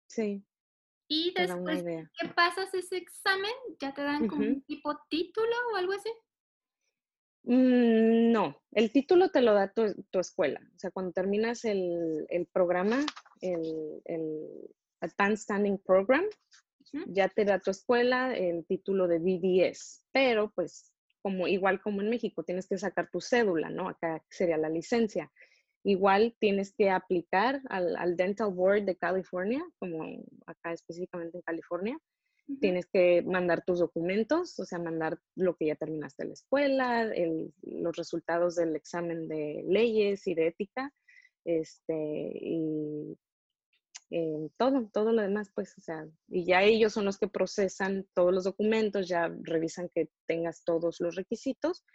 Sí. 0.08 0.44
Y 1.12 1.34
después 1.34 1.84
¿qué 1.84 2.28
pasas 2.30 2.72
ese 2.74 2.98
examen, 2.98 3.52
¿ya 3.80 3.94
te 3.94 4.04
dan 4.04 4.28
como 4.28 4.44
un 4.44 4.62
tipo 4.64 4.96
título 5.10 5.56
o 5.74 5.76
algo 5.76 5.94
así? 5.94 6.10
Mm, 7.44 8.32
no, 8.32 8.62
el 8.72 8.92
título 8.92 9.30
te 9.30 9.42
lo 9.42 9.54
da 9.54 9.72
tu, 9.72 10.20
escuela. 10.20 10.62
O 10.76 10.80
sea, 10.80 10.92
cuando 10.92 11.12
terminas 11.12 11.66
el, 11.66 12.28
programa, 12.52 13.06
el, 13.42 14.02
Advanced 15.02 15.44
Standing 15.44 15.78
Program, 15.80 16.26
ya 17.08 17.30
te 17.30 17.46
da 17.46 17.60
tu 17.60 17.72
escuela 17.72 18.36
el 18.36 18.66
título 18.66 19.08
de 19.08 19.20
BDS. 19.20 20.04
Pero, 20.12 20.52
pues, 20.54 20.92
como 21.22 21.48
igual 21.48 21.82
como 21.82 22.02
en 22.02 22.10
México, 22.10 22.44
tienes 22.44 22.68
que 22.68 22.78
sacar 22.78 23.10
tu 23.12 23.22
cédula, 23.22 23.70
¿no? 23.70 23.90
Acá 23.90 24.24
sería 24.30 24.58
la 24.58 24.70
licencia. 24.70 25.32
Igual 25.84 26.36
tienes 26.40 26.74
que 26.74 26.90
aplicar 26.90 27.62
al, 27.70 28.16
Dental 28.18 28.52
Board 28.54 28.84
de 28.84 28.98
California, 28.98 29.64
como 29.80 30.04
acá 30.46 30.74
específicamente 30.74 31.38
en 31.38 31.44
California. 31.44 31.98
Tienes 32.60 32.88
que 32.88 33.22
mandar 33.22 33.64
tus 33.64 33.80
documentos, 33.80 34.60
o 34.60 34.66
sea, 34.66 34.80
mandar 34.80 35.20
lo 35.36 35.56
que 35.56 35.68
ya 35.68 35.76
terminaste 35.76 36.26
la 36.26 36.34
escuela, 36.34 37.12
los 37.62 37.96
resultados 37.96 38.56
del 38.56 38.76
examen 38.76 39.28
de 39.28 39.64
leyes 39.68 40.26
y 40.26 40.34
de 40.34 40.48
ética, 40.48 40.92
este, 41.46 42.32
y 42.42 43.18
eh, 44.12 44.50
todo, 44.58 44.90
todo 44.92 45.12
lo 45.12 45.22
demás, 45.22 45.52
pues, 45.54 45.78
o 45.78 45.82
sea, 45.82 46.08
y 46.28 46.46
ya 46.46 46.64
ellos 46.64 46.94
son 46.94 47.06
los 47.06 47.20
que 47.20 47.28
procesan 47.28 48.08
todos 48.16 48.34
los 48.34 48.44
documentos, 48.44 49.08
ya 49.08 49.32
revisan 49.42 49.90
que 49.94 50.10
tengas 50.26 50.64
todos 50.64 51.00
los 51.00 51.16
requisitos 51.16 51.86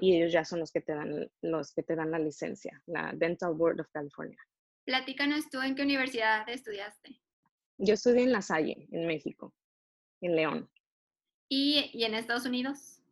y 0.00 0.16
ellos 0.16 0.32
ya 0.32 0.44
son 0.44 0.60
los 0.60 0.70
que 0.70 0.82
te 0.82 0.94
dan, 0.94 1.30
los 1.40 1.72
que 1.72 1.82
te 1.82 1.96
dan 1.96 2.10
la 2.10 2.18
licencia, 2.18 2.82
la 2.86 3.12
Dental 3.14 3.54
Board 3.54 3.80
of 3.80 3.88
California. 3.90 4.38
Platícanos 4.84 5.48
tú 5.50 5.60
en 5.62 5.74
qué 5.74 5.82
universidad 5.82 6.46
estudiaste. 6.48 7.20
Yo 7.78 7.94
estudié 7.94 8.24
en 8.24 8.32
La 8.32 8.42
Salle, 8.42 8.86
en 8.90 9.06
México, 9.06 9.54
en 10.22 10.36
León. 10.36 10.70
¿Y, 11.48 11.90
en 12.02 12.14
Estados 12.14 12.46
Unidos? 12.46 13.02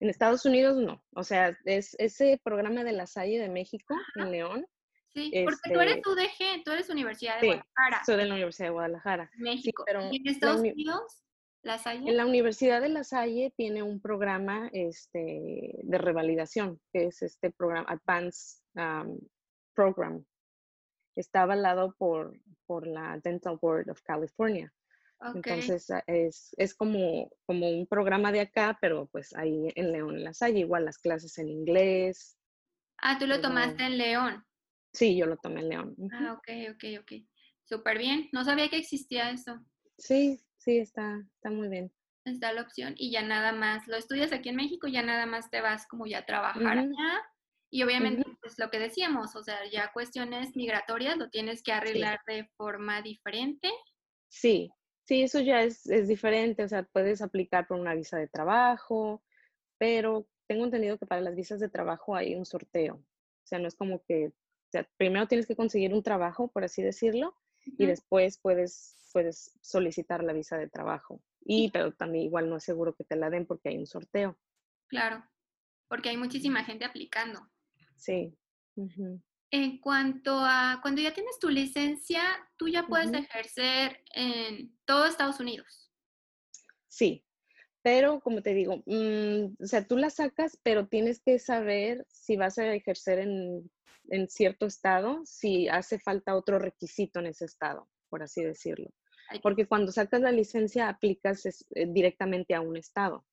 En 0.00 0.10
Estados 0.10 0.44
Unidos 0.44 0.76
no. 0.76 1.00
O 1.14 1.22
sea, 1.22 1.56
es 1.64 1.94
ese 2.00 2.40
programa 2.42 2.82
de 2.82 2.92
La 2.92 3.06
Salle 3.06 3.38
de 3.38 3.48
México, 3.48 3.94
en 4.16 4.32
León. 4.32 4.66
Sí, 5.14 5.32
porque 5.44 5.74
tú 5.74 5.80
eres 5.80 5.96
este 5.96 6.08
UDG, 6.08 6.64
tú 6.64 6.70
eres 6.72 6.88
Universidad 6.88 7.40
de 7.40 7.46
Guadalajara. 7.46 8.04
Soy 8.04 8.16
de 8.16 8.26
la 8.26 8.34
Universidad 8.34 8.68
de 8.68 8.72
Guadalajara. 8.72 9.30
México. 9.36 9.84
¿Y 10.10 10.16
en 10.16 10.28
Estados 10.28 10.60
Unidos? 10.60 11.22
En 11.62 12.16
la 12.16 12.24
Universidad 12.24 12.80
de 12.80 12.88
La 12.88 13.04
Salle 13.04 13.52
tiene 13.54 13.82
un 13.82 14.00
programa 14.00 14.70
este, 14.72 15.78
de 15.82 15.98
revalidación, 15.98 16.80
que 16.90 17.06
es 17.06 17.20
este 17.20 17.50
programa, 17.50 17.86
Advanced 17.90 18.62
um, 18.76 19.18
Program. 19.74 20.24
Está 21.16 21.42
avalado 21.42 21.94
por, 21.98 22.40
por 22.66 22.86
la 22.86 23.20
Dental 23.22 23.58
Board 23.60 23.90
of 23.90 24.00
California. 24.02 24.72
Entonces 25.34 25.90
ah, 25.90 26.02
es, 26.06 26.54
es, 26.56 26.74
como, 26.74 27.30
como 27.44 27.68
un 27.68 27.86
programa 27.86 28.32
de 28.32 28.40
acá, 28.40 28.78
pero 28.80 29.06
pues 29.12 29.34
ahí 29.34 29.68
en 29.74 29.92
León, 29.92 30.16
en 30.16 30.24
La 30.24 30.32
Salle, 30.34 30.60
igual 30.60 30.84
las 30.84 30.98
clases 30.98 31.36
en 31.38 31.48
inglés. 31.48 32.38
Ah, 32.98 33.18
tú 33.18 33.26
lo 33.26 33.40
tomaste 33.40 33.84
en 33.84 33.98
León. 33.98 34.44
Sí, 34.92 35.16
yo 35.16 35.26
lo 35.26 35.36
tomé 35.36 35.60
en 35.60 35.68
León. 35.68 35.96
Ah, 36.12 36.32
ok, 36.32 36.74
ok, 36.74 37.02
ok. 37.02 37.12
Súper 37.64 37.98
bien. 37.98 38.28
No 38.32 38.44
sabía 38.44 38.68
que 38.68 38.78
existía 38.78 39.30
eso. 39.30 39.60
Sí, 39.98 40.42
Sí, 40.60 40.78
está, 40.78 41.18
está 41.36 41.50
muy 41.50 41.68
bien. 41.68 41.90
Está 42.26 42.52
la 42.52 42.62
opción 42.62 42.94
y 42.98 43.10
ya 43.10 43.22
nada 43.22 43.52
más, 43.52 43.88
lo 43.88 43.96
estudias 43.96 44.30
aquí 44.32 44.50
en 44.50 44.56
México, 44.56 44.86
ya 44.86 45.02
nada 45.02 45.24
más 45.24 45.50
te 45.50 45.62
vas 45.62 45.86
como 45.86 46.06
ya 46.06 46.18
a 46.18 46.26
trabajar 46.26 46.78
allá. 46.78 47.22
Y 47.70 47.82
obviamente, 47.82 48.24
pues 48.42 48.58
lo 48.58 48.68
que 48.68 48.78
decíamos, 48.78 49.36
o 49.36 49.42
sea, 49.42 49.58
ya 49.70 49.90
cuestiones 49.92 50.54
migratorias 50.54 51.16
lo 51.16 51.30
tienes 51.30 51.62
que 51.62 51.72
arreglar 51.72 52.20
de 52.26 52.46
forma 52.56 53.00
diferente. 53.00 53.70
Sí, 54.28 54.70
sí, 55.10 55.22
eso 55.22 55.40
ya 55.40 55.64
es, 55.64 55.88
es 55.88 56.06
diferente, 56.06 56.62
o 56.62 56.68
sea, 56.68 56.84
puedes 56.84 57.20
aplicar 57.20 57.66
por 57.66 57.80
una 57.80 57.94
visa 57.96 58.16
de 58.16 58.28
trabajo, 58.28 59.20
pero 59.76 60.28
tengo 60.46 60.64
entendido 60.64 60.98
que 60.98 61.06
para 61.06 61.20
las 61.20 61.34
visas 61.34 61.58
de 61.58 61.68
trabajo 61.68 62.14
hay 62.14 62.36
un 62.36 62.46
sorteo. 62.46 62.94
O 62.94 63.42
sea, 63.42 63.58
no 63.58 63.66
es 63.66 63.74
como 63.74 64.04
que, 64.04 64.28
o 64.28 64.70
sea, 64.70 64.88
primero 64.96 65.26
tienes 65.26 65.48
que 65.48 65.56
conseguir 65.56 65.92
un 65.94 66.04
trabajo, 66.04 66.46
por 66.46 66.62
así 66.62 66.80
decirlo, 66.80 67.34
y 67.76 67.86
después 67.86 68.38
puedes, 68.38 69.10
puedes 69.12 69.52
solicitar 69.60 70.22
la 70.22 70.32
visa 70.32 70.56
de 70.56 70.68
trabajo. 70.68 71.20
Y, 71.40 71.72
pero 71.72 71.90
también 71.90 72.26
igual 72.26 72.48
no 72.48 72.58
es 72.58 72.62
seguro 72.62 72.94
que 72.94 73.02
te 73.02 73.16
la 73.16 73.30
den 73.30 73.46
porque 73.46 73.70
hay 73.70 73.78
un 73.78 73.88
sorteo. 73.88 74.38
Claro, 74.86 75.24
porque 75.88 76.10
hay 76.10 76.18
muchísima 76.18 76.62
gente 76.62 76.84
aplicando. 76.84 77.40
Sí. 77.96 78.32
En 79.52 79.78
cuanto 79.78 80.38
a 80.38 80.78
cuando 80.80 81.02
ya 81.02 81.12
tienes 81.12 81.38
tu 81.38 81.48
licencia, 81.48 82.22
tú 82.56 82.68
ya 82.68 82.86
puedes 82.86 83.12
ejercer 83.12 84.04
en 84.14 84.76
todo 84.84 85.06
Estados 85.06 85.40
Unidos. 85.40 85.90
Sí, 86.88 87.24
pero 87.82 88.20
como 88.20 88.42
te 88.42 88.54
digo, 88.54 88.82
mm, 88.86 89.62
o 89.62 89.66
sea, 89.66 89.86
tú 89.86 89.96
la 89.96 90.10
sacas, 90.10 90.58
pero 90.62 90.86
tienes 90.86 91.20
que 91.20 91.38
saber 91.38 92.06
si 92.08 92.36
vas 92.36 92.58
a 92.58 92.74
ejercer 92.74 93.20
en, 93.20 93.70
en, 94.10 94.28
cierto 94.28 94.66
estado, 94.66 95.22
si 95.24 95.68
hace 95.68 95.98
falta 95.98 96.36
otro 96.36 96.58
requisito 96.58 97.20
en 97.20 97.26
ese 97.26 97.46
estado, 97.46 97.88
por 98.08 98.22
así 98.22 98.42
decirlo. 98.42 98.90
Porque 99.42 99.66
cuando 99.66 99.92
sacas 99.92 100.20
la 100.20 100.32
licencia 100.32 100.88
aplicas 100.88 101.46
eh, 101.46 101.86
directamente 101.88 102.54
a 102.54 102.60
un 102.60 102.76
estado. 102.76 103.24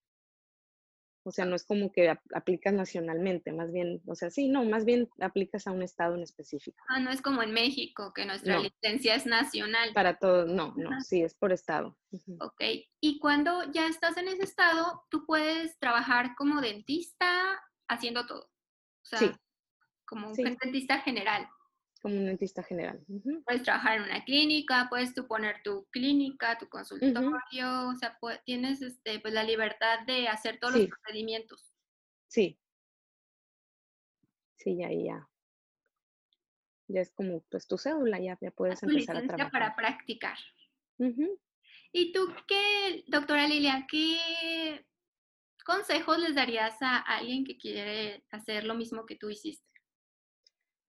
O 1.27 1.31
sea, 1.31 1.43
no 1.43 1.57
es 1.57 1.65
como 1.65 1.91
que 1.91 2.09
aplicas 2.33 2.73
nacionalmente, 2.73 3.51
más 3.51 3.73
bien, 3.73 4.01
o 4.05 4.15
sea, 4.15 4.29
sí, 4.29 4.47
no, 4.47 4.63
más 4.63 4.85
bien 4.85 5.09
aplicas 5.19 5.67
a 5.67 5.71
un 5.71 5.83
estado 5.83 6.15
en 6.15 6.23
específico. 6.23 6.81
Ah, 6.87 7.01
no 7.01 7.11
es 7.11 7.21
como 7.21 7.43
en 7.43 7.51
México, 7.51 8.13
que 8.13 8.25
nuestra 8.25 8.59
licencia 8.59 9.13
es 9.13 9.25
nacional. 9.25 9.91
Para 9.93 10.19
todo, 10.19 10.45
no, 10.45 10.73
no, 10.77 11.01
sí, 11.01 11.21
es 11.21 11.33
por 11.33 11.51
estado. 11.51 11.97
Ok, 12.39 12.63
y 13.01 13.19
cuando 13.19 13.69
ya 13.73 13.87
estás 13.87 14.15
en 14.15 14.29
ese 14.29 14.43
estado, 14.43 15.03
tú 15.09 15.25
puedes 15.25 15.77
trabajar 15.79 16.33
como 16.37 16.61
dentista 16.61 17.59
haciendo 17.89 18.25
todo. 18.25 18.45
O 18.45 19.05
sea, 19.05 19.37
como 20.05 20.29
un 20.29 20.33
dentista 20.33 20.99
general 21.01 21.49
como 21.99 22.15
un 22.15 22.25
dentista 22.25 22.63
general. 22.63 23.03
Puedes 23.45 23.63
trabajar 23.63 23.97
en 23.97 24.03
una 24.03 24.23
clínica, 24.23 24.87
puedes 24.89 25.13
tú 25.13 25.27
poner 25.27 25.61
tu 25.63 25.85
clínica, 25.91 26.57
tu 26.57 26.67
consultorio, 26.67 27.89
o 27.89 27.95
sea, 27.95 28.17
tienes 28.45 28.81
este, 28.81 29.19
pues, 29.19 29.33
la 29.33 29.43
libertad 29.43 29.99
de 30.05 30.27
hacer 30.27 30.59
todos 30.59 30.75
los 30.75 30.87
procedimientos. 30.87 31.73
Sí. 32.27 32.59
Sí, 34.55 34.77
ya, 34.77 34.89
ya. 34.91 35.29
Ya 36.89 37.01
es 37.01 37.11
como 37.11 37.41
pues 37.49 37.67
tu 37.67 37.77
cédula, 37.77 38.19
ya, 38.19 38.37
ya 38.41 38.51
puedes 38.51 38.81
empezar 38.81 39.17
a 39.17 39.21
trabajar. 39.21 39.51
para 39.51 39.75
practicar. 39.75 40.37
¿Y 41.91 42.11
tú 42.11 42.33
qué, 42.47 43.03
doctora 43.07 43.47
Lilia, 43.47 43.85
qué 43.89 44.85
consejos 45.65 46.17
les 46.19 46.35
darías 46.35 46.81
a 46.81 46.97
alguien 46.99 47.43
que 47.43 47.57
quiere 47.57 48.23
hacer 48.31 48.63
lo 48.63 48.73
mismo 48.73 49.05
que 49.05 49.15
tú 49.15 49.29
hiciste? 49.29 49.67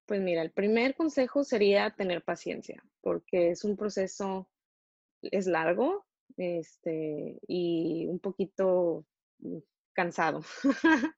Pues 0.09 0.23
mira, 0.23 0.41
el 0.41 0.51
primer 0.53 0.95
consejo 0.95 1.45
sería 1.45 1.91
tener 1.91 2.23
paciencia, 2.25 2.83
porque 3.03 3.51
es 3.51 3.63
un 3.63 3.77
proceso, 3.77 4.49
es 5.21 5.47
largo 5.47 6.07
este, 6.39 7.39
y 7.47 8.07
un 8.07 8.19
poquito 8.19 9.05
mm, 9.41 9.59
cansado. 9.93 10.41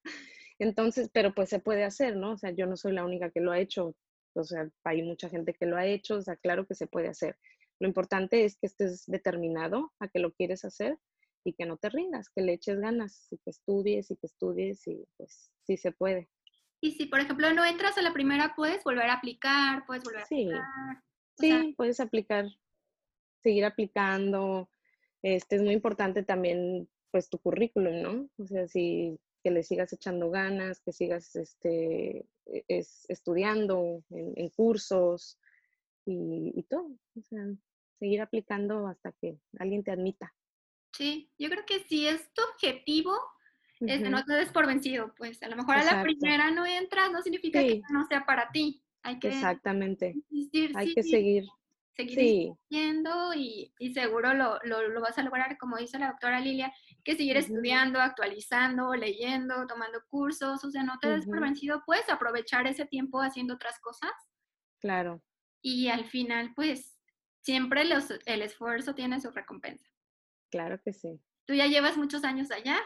Entonces, 0.59 1.09
pero 1.13 1.33
pues 1.33 1.51
se 1.51 1.61
puede 1.61 1.85
hacer, 1.85 2.17
¿no? 2.17 2.33
O 2.33 2.37
sea, 2.37 2.51
yo 2.51 2.67
no 2.67 2.77
soy 2.77 2.93
la 2.93 3.05
única 3.05 3.31
que 3.31 3.41
lo 3.41 3.53
ha 3.53 3.61
hecho, 3.61 3.95
o 4.35 4.43
sea, 4.43 4.69
hay 4.83 5.03
mucha 5.05 5.29
gente 5.29 5.55
que 5.55 5.67
lo 5.67 5.77
ha 5.77 5.87
hecho, 5.87 6.17
o 6.17 6.23
sea, 6.23 6.35
claro 6.35 6.67
que 6.67 6.75
se 6.75 6.89
puede 6.89 7.07
hacer. 7.07 7.39
Lo 7.79 7.87
importante 7.87 8.45
es 8.45 8.59
que 8.59 8.67
estés 8.67 9.07
determinado 9.07 9.93
a 10.01 10.09
que 10.09 10.19
lo 10.19 10.33
quieres 10.33 10.65
hacer 10.65 10.99
y 11.45 11.53
que 11.53 11.65
no 11.65 11.77
te 11.77 11.91
rindas, 11.91 12.29
que 12.29 12.43
le 12.43 12.55
eches 12.55 12.81
ganas 12.81 13.29
y 13.31 13.39
que 13.39 13.51
estudies 13.51 14.11
y 14.11 14.17
que 14.17 14.27
estudies 14.27 14.85
y 14.89 15.07
pues 15.17 15.53
sí 15.65 15.77
se 15.77 15.93
puede. 15.93 16.29
Y 16.81 16.93
si, 16.93 17.07
por 17.07 17.21
ejemplo, 17.21 17.53
no 17.53 17.65
entras 17.65 17.99
a 17.99 18.03
la 18.03 18.13
primera, 18.13 18.55
puedes 18.57 18.83
volver 18.85 19.11
a 19.11 19.15
aplicar, 19.15 19.85
puedes 19.87 20.03
volver 20.03 20.21
a 20.21 20.25
aplicar. 20.25 20.63
Sí, 21.39 21.75
puedes 21.77 22.01
aplicar, 22.01 22.47
seguir 23.43 23.65
aplicando. 23.65 24.71
Este 25.23 25.57
es 25.57 25.63
muy 25.63 25.75
importante 25.75 26.23
también, 26.23 26.89
pues, 27.11 27.29
tu 27.29 27.39
currículum, 27.39 28.01
¿no? 28.03 28.31
O 28.39 28.47
sea, 28.47 28.67
si 28.67 29.19
que 29.43 29.51
le 29.51 29.63
sigas 29.63 29.93
echando 29.93 30.31
ganas, 30.31 30.81
que 30.81 30.93
sigas 30.93 31.35
este, 31.35 32.27
e, 32.47 32.65
es, 32.69 33.07
estudiando 33.09 34.03
en, 34.11 34.49
cursos 34.51 35.39
y, 36.05 36.53
y, 36.55 36.63
todo. 36.65 36.97
O 37.17 37.23
sea, 37.23 37.47
seguir 37.99 38.21
aplicando 38.21 38.87
hasta 38.87 39.13
que 39.13 39.39
alguien 39.59 39.83
te 39.83 39.93
admita. 39.93 40.35
Sí, 40.93 41.31
yo 41.39 41.49
creo 41.49 41.65
que 41.67 41.81
si 41.85 42.07
es 42.07 42.33
tu 42.33 42.43
objetivo, 42.53 43.13
este, 43.81 44.11
no 44.11 44.25
te 44.25 44.35
des 44.35 44.51
por 44.51 44.67
vencido, 44.67 45.15
pues 45.17 45.43
a 45.43 45.49
lo 45.49 45.57
mejor 45.57 45.77
a 45.77 45.85
la 45.85 46.03
primera 46.03 46.51
no 46.51 46.67
entras, 46.67 47.11
no 47.11 47.23
significa 47.23 47.61
que 47.61 47.81
no 47.91 48.05
sea 48.07 48.25
para 48.27 48.51
ti. 48.51 48.83
Hay 49.03 49.19
que 49.19 49.29
Exactamente. 49.29 50.15
Hay 50.75 50.95
que 50.95 51.03
seguir, 51.03 51.47
seguir 51.95 52.53
yendo 52.69 53.33
y, 53.35 53.73
seguro 53.95 54.35
lo, 54.35 54.59
lo, 54.65 55.01
vas 55.01 55.19
a 55.19 55.23
lograr, 55.23 55.57
como 55.57 55.79
dice 55.79 55.99
la 55.99 56.09
doctora 56.09 56.41
Lilia, 56.41 56.73
que 57.05 57.17
seguir 57.17 57.37
estudiando, 57.39 58.01
actualizando, 58.01 58.95
leyendo, 58.95 59.67
tomando 59.67 60.01
cursos, 60.11 60.63
o 60.63 60.71
sea, 60.71 60.83
no 60.83 60.99
te 60.99 61.09
des 61.09 61.27
por 61.27 61.41
vencido, 61.41 61.83
puedes 61.87 62.09
aprovechar 62.11 62.67
ese 62.67 62.85
tiempo 62.85 63.21
haciendo 63.21 63.55
otras 63.55 63.79
cosas. 63.81 64.13
Claro. 64.81 65.23
Y 65.63 65.89
al 65.89 66.05
final, 66.05 66.53
pues, 66.55 66.99
siempre 67.41 67.85
los, 67.85 68.11
el 68.27 68.43
esfuerzo 68.43 68.95
tiene 68.95 69.21
su 69.21 69.31
recompensa. 69.31 69.89
Claro 70.51 70.81
que 70.83 70.93
sí. 70.93 71.21
¿Tú 71.47 71.55
ya 71.55 71.67
llevas 71.67 71.97
muchos 71.97 72.25
años 72.25 72.51
allá? 72.51 72.79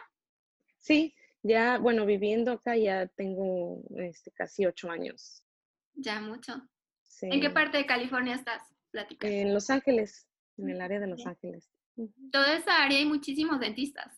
Sí, 0.85 1.15
ya, 1.43 1.79
bueno, 1.79 2.05
viviendo 2.05 2.53
acá 2.53 2.77
ya 2.77 3.07
tengo 3.07 3.83
este, 3.97 4.31
casi 4.33 4.67
ocho 4.67 4.91
años. 4.91 5.43
Ya 5.95 6.21
mucho. 6.21 6.53
¿En 7.23 7.41
qué 7.41 7.49
parte 7.49 7.79
de 7.79 7.87
California 7.87 8.35
estás? 8.35 8.63
En 9.23 9.55
Los 9.55 9.71
Ángeles, 9.71 10.29
en 10.59 10.69
el 10.69 10.81
área 10.83 11.01
de 11.01 11.07
Los 11.07 11.27
Ángeles. 11.27 11.71
Toda 12.31 12.57
esa 12.59 12.83
área 12.83 12.99
hay 12.99 13.07
muchísimos 13.07 13.61
dentistas. 13.61 14.15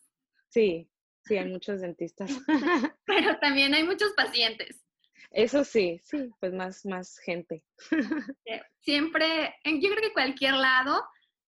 Sí, 0.48 0.90
sí, 1.22 1.36
hay 1.36 1.48
muchos 1.52 1.82
dentistas. 1.82 2.30
Pero 3.06 3.38
también 3.38 3.72
hay 3.72 3.84
muchos 3.84 4.12
pacientes. 4.16 4.84
Eso 5.30 5.62
sí, 5.62 6.00
sí, 6.02 6.30
pues 6.40 6.52
más, 6.52 6.84
más 6.84 7.18
gente. 7.18 7.62
Siempre, 8.80 9.54
yo 9.64 9.88
creo 9.90 10.02
que 10.02 10.12
cualquier 10.12 10.54
lado, 10.54 11.04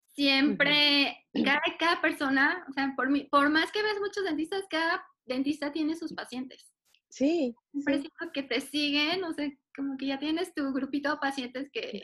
siempre, 0.08 1.24
cada, 1.44 1.62
cada, 1.78 2.00
persona, 2.00 2.66
o 2.68 2.72
sea, 2.72 2.92
por, 2.96 3.08
por 3.30 3.48
más 3.50 3.70
que 3.70 3.82
ves 3.82 4.00
muchos 4.00 4.24
dentistas, 4.24 4.64
cada 4.68 5.07
dentista 5.28 5.72
tiene 5.72 5.94
sus 5.96 6.12
pacientes. 6.12 6.72
Sí. 7.10 7.54
Siempre 7.72 8.02
sí. 8.02 8.10
que 8.32 8.42
te 8.42 8.60
siguen, 8.60 9.20
no 9.20 9.32
sé, 9.32 9.58
como 9.74 9.96
que 9.96 10.06
ya 10.06 10.18
tienes 10.18 10.54
tu 10.54 10.72
grupito 10.72 11.10
de 11.10 11.16
pacientes 11.18 11.70
que, 11.72 12.02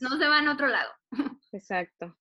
no 0.00 0.16
se 0.16 0.28
van 0.28 0.48
a 0.48 0.52
otro 0.52 0.68
lado. 0.68 0.90
Exacto. 1.52 2.16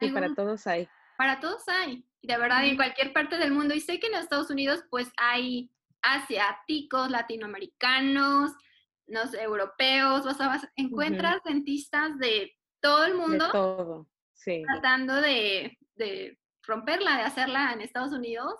Sí, 0.00 0.10
para 0.10 0.34
todos 0.34 0.66
hay. 0.66 0.88
Para 1.16 1.40
todos 1.40 1.66
hay. 1.68 2.04
De 2.22 2.36
verdad, 2.36 2.64
en 2.66 2.76
cualquier 2.76 3.12
parte 3.12 3.38
del 3.38 3.52
mundo. 3.52 3.74
Y 3.74 3.80
sé 3.80 3.98
que 3.98 4.08
en 4.08 4.14
Estados 4.14 4.50
Unidos, 4.50 4.84
pues 4.90 5.10
hay 5.16 5.70
asiáticos, 6.02 7.10
latinoamericanos, 7.10 8.52
no 9.06 9.26
sé, 9.26 9.42
europeos, 9.42 10.24
vas 10.24 10.40
a, 10.40 10.72
encuentras 10.76 11.42
dentistas 11.44 12.18
de 12.18 12.52
todo 12.80 13.04
el 13.04 13.14
mundo. 13.14 13.46
De 13.46 13.52
todo, 13.52 14.08
sí. 14.32 14.62
Tratando 14.66 15.14
de, 15.20 15.78
de 15.94 16.38
romperla, 16.62 17.18
de 17.18 17.22
hacerla 17.22 17.72
en 17.72 17.80
Estados 17.80 18.12
Unidos. 18.12 18.54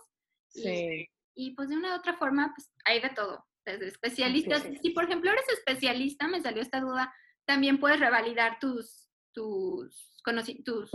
Sí. 0.53 1.09
Y, 1.35 1.47
y, 1.47 1.55
pues 1.55 1.69
de 1.69 1.77
una 1.77 1.95
u 1.95 1.99
otra 1.99 2.17
forma, 2.17 2.53
pues 2.55 2.71
hay 2.85 3.01
de 3.01 3.11
todo 3.11 3.45
desde 3.65 3.89
especialistas. 3.89 4.65
Si, 4.83 4.91
por 4.91 5.05
ejemplo, 5.05 5.31
eres 5.31 5.49
especialista, 5.49 6.29
me 6.29 6.41
salió 6.41 6.63
esta 6.63 6.81
duda, 6.81 7.13
también 7.45 7.81
puedes 7.81 8.01
revalidar 8.01 8.59
tus, 8.59 9.09
tus, 9.33 10.21
tus 10.65 10.91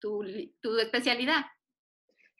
tu, 0.00 0.24
tu 0.60 0.78
especialidad. 0.78 1.44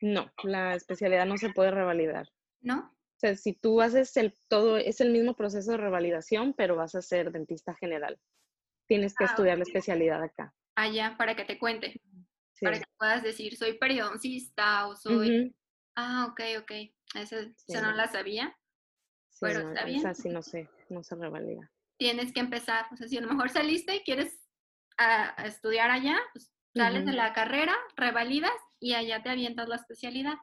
No, 0.00 0.30
la 0.42 0.74
especialidad 0.74 1.26
no 1.26 1.38
se 1.38 1.50
puede 1.50 1.70
revalidar. 1.70 2.28
¿No? 2.60 2.90
O 2.90 3.18
sea, 3.18 3.36
si 3.36 3.54
tú 3.54 3.80
haces 3.80 4.16
el 4.16 4.34
todo, 4.48 4.76
es 4.76 5.00
el 5.00 5.10
mismo 5.10 5.34
proceso 5.34 5.72
de 5.72 5.76
revalidación, 5.78 6.52
pero 6.52 6.76
vas 6.76 6.94
a 6.94 7.02
ser 7.02 7.32
dentista 7.32 7.74
general. 7.74 8.18
Tienes 8.86 9.14
que 9.14 9.24
ah, 9.24 9.28
estudiar 9.28 9.56
la 9.56 9.64
especialidad 9.64 10.22
acá. 10.22 10.52
Allá, 10.74 11.14
para 11.16 11.36
que 11.36 11.44
te 11.44 11.58
cuente. 11.58 12.00
Para 12.60 12.78
que 12.78 12.84
puedas 12.98 13.22
decir, 13.22 13.56
soy 13.56 13.78
periodoncista 13.78 14.86
o 14.88 14.96
soy... 14.96 15.54
Ah, 15.96 16.26
ok, 16.30 16.40
ok. 16.60 16.72
Eso, 17.14 17.36
no 17.82 17.92
la 17.92 18.08
sabía. 18.08 18.56
Pero 19.40 19.68
está 19.68 19.84
bien. 19.84 19.98
Esa 19.98 20.14
sí 20.14 20.28
no 20.28 20.42
sé, 20.42 20.68
no 20.88 21.02
se 21.02 21.14
revalida. 21.14 21.70
Tienes 21.96 22.32
que 22.32 22.40
empezar, 22.40 22.86
o 22.92 22.96
sea, 22.96 23.06
si 23.06 23.16
a 23.18 23.20
lo 23.20 23.28
mejor 23.28 23.50
saliste 23.50 23.96
y 23.96 24.00
quieres 24.00 24.36
a, 24.98 25.44
estudiar 25.44 25.90
allá, 25.90 26.18
pues 26.32 26.52
sales 26.74 27.04
de 27.04 27.12
la 27.12 27.32
carrera, 27.32 27.74
revalidas 27.96 28.52
y 28.80 28.94
allá 28.94 29.22
te 29.22 29.30
avientas 29.30 29.68
la 29.68 29.76
especialidad. 29.76 30.34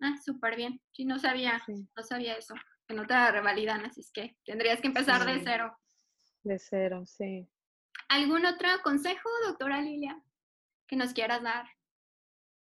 Ah, 0.00 0.14
súper 0.24 0.56
bien. 0.56 0.80
Sí, 0.92 1.04
no 1.04 1.18
sabía, 1.18 1.60
no 1.68 2.02
sabía 2.02 2.34
eso, 2.34 2.54
que 2.86 2.94
no 2.94 3.06
te 3.06 3.14
la 3.14 3.32
revalidan, 3.32 3.84
así 3.84 4.00
es 4.00 4.10
que 4.12 4.36
tendrías 4.44 4.80
que 4.80 4.88
empezar 4.88 5.24
de 5.26 5.40
cero. 5.44 5.76
De 6.42 6.58
cero, 6.58 7.04
sí. 7.06 7.48
¿Algún 8.08 8.46
otro 8.46 8.68
consejo, 8.82 9.28
doctora 9.46 9.80
Lilia, 9.80 10.20
que 10.86 10.96
nos 10.96 11.12
quieras 11.12 11.42
dar? 11.42 11.66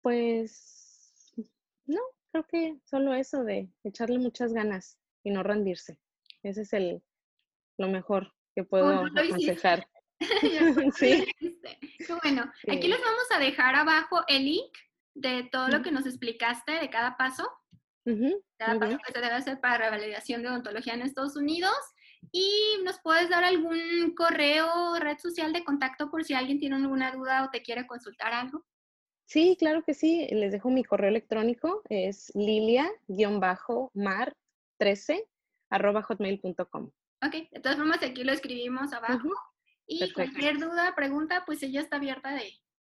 Pues, 0.01 0.86
no, 1.87 2.01
creo 2.33 2.47
que 2.47 2.81
solo 2.85 3.15
eso 3.15 3.45
de 3.45 3.69
echarle 3.85 4.19
muchas 4.19 4.53
ganas 4.53 4.99
y 5.25 5.31
no 5.31 5.43
rendirse. 5.43 5.99
Ese 6.43 6.63
es 6.63 6.73
el 6.73 7.03
lo 7.79 7.89
mejor 7.89 8.33
que 8.55 8.65
puedo 8.65 9.05
aconsejar. 9.05 9.87
sí. 10.97 11.27
Bueno, 12.23 12.51
aquí 12.69 12.89
les 12.89 13.01
vamos 13.01 13.27
a 13.35 13.39
dejar 13.39 13.75
abajo 13.75 14.23
el 14.29 14.45
link 14.45 14.73
de 15.15 15.49
todo 15.51 15.69
lo 15.69 15.83
que 15.83 15.91
nos 15.91 16.07
explicaste 16.07 16.73
de 16.73 16.91
cada 16.91 17.17
paso. 17.17 17.49
Cada 18.57 18.79
paso 18.79 18.99
que 19.05 19.13
se 19.13 19.21
debe 19.21 19.35
hacer 19.35 19.61
para 19.61 19.79
revalidación 19.79 20.43
de 20.43 20.49
odontología 20.49 20.95
en 20.95 21.03
Estados 21.03 21.37
Unidos. 21.37 21.75
Y 22.33 22.79
nos 22.85 23.01
puedes 23.01 23.29
dar 23.29 23.45
algún 23.45 24.15
correo, 24.17 24.99
red 24.99 25.19
social 25.19 25.53
de 25.53 25.65
contacto 25.65 26.11
por 26.11 26.25
si 26.25 26.35
alguien 26.35 26.59
tiene 26.59 26.77
alguna 26.77 27.13
duda 27.13 27.45
o 27.45 27.51
te 27.51 27.63
quiere 27.63 27.87
consultar 27.87 28.33
algo. 28.33 28.65
Sí, 29.27 29.57
claro 29.59 29.83
que 29.83 29.93
sí. 29.93 30.27
Les 30.31 30.53
dejo 30.53 30.71
mi 30.71 30.85
correo 30.85 31.11
electrónico. 31.11 31.83
Es 31.89 32.33
lilia-mar13 32.35 35.25
arroba 35.69 36.03
hotmail.com. 36.03 36.91
Ok, 37.25 37.35
de 37.51 37.61
todas 37.61 37.77
formas 37.77 38.03
aquí 38.03 38.25
lo 38.25 38.33
escribimos 38.33 38.93
abajo. 38.93 39.29
Y 39.87 40.13
cualquier 40.13 40.59
duda, 40.59 40.95
pregunta, 40.95 41.45
pues 41.45 41.63
ella 41.63 41.81
está 41.81 41.97
abierta 41.97 42.35
de 42.35 42.47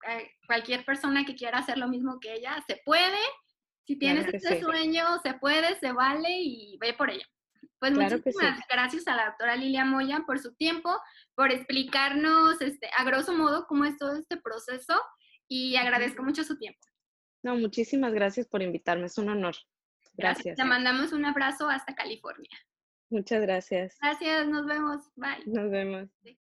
eh, 0.08 0.30
cualquier 0.46 0.84
persona 0.84 1.24
que 1.24 1.34
quiera 1.34 1.58
hacer 1.58 1.76
lo 1.76 1.88
mismo 1.88 2.20
que 2.20 2.34
ella. 2.34 2.62
Se 2.66 2.80
puede. 2.84 3.18
Si 3.84 3.96
tienes 3.96 4.32
este 4.32 4.60
sueño, 4.60 5.18
se 5.22 5.34
puede, 5.34 5.76
se 5.78 5.92
vale 5.92 6.30
y 6.30 6.78
ve 6.78 6.94
por 6.94 7.10
ella. 7.10 7.26
Pues 7.80 7.92
muchísimas 7.92 8.60
gracias 8.68 9.08
a 9.08 9.16
la 9.16 9.26
doctora 9.26 9.56
Lilia 9.56 9.84
Moya 9.84 10.24
por 10.26 10.40
su 10.40 10.54
tiempo, 10.54 10.90
por 11.34 11.52
explicarnos 11.52 12.60
este, 12.60 12.90
a 12.96 13.04
grosso 13.04 13.32
modo 13.32 13.66
cómo 13.66 13.84
es 13.84 13.96
todo 13.96 14.16
este 14.16 14.36
proceso 14.36 14.94
y 15.48 15.76
agradezco 15.76 16.22
mucho 16.22 16.44
su 16.44 16.56
tiempo. 16.58 16.80
No, 17.42 17.56
muchísimas 17.56 18.12
gracias 18.12 18.46
por 18.46 18.62
invitarme, 18.62 19.06
es 19.06 19.18
un 19.18 19.28
honor. 19.28 19.54
Gracias. 20.14 20.56
Te 20.56 20.64
mandamos 20.64 21.12
un 21.12 21.24
abrazo 21.24 21.68
hasta 21.68 21.94
California. 21.94 22.50
Muchas 23.10 23.40
gracias. 23.40 23.96
Gracias, 24.00 24.48
nos 24.48 24.66
vemos. 24.66 25.10
Bye. 25.16 25.44
Nos 25.46 25.70
vemos. 25.70 26.08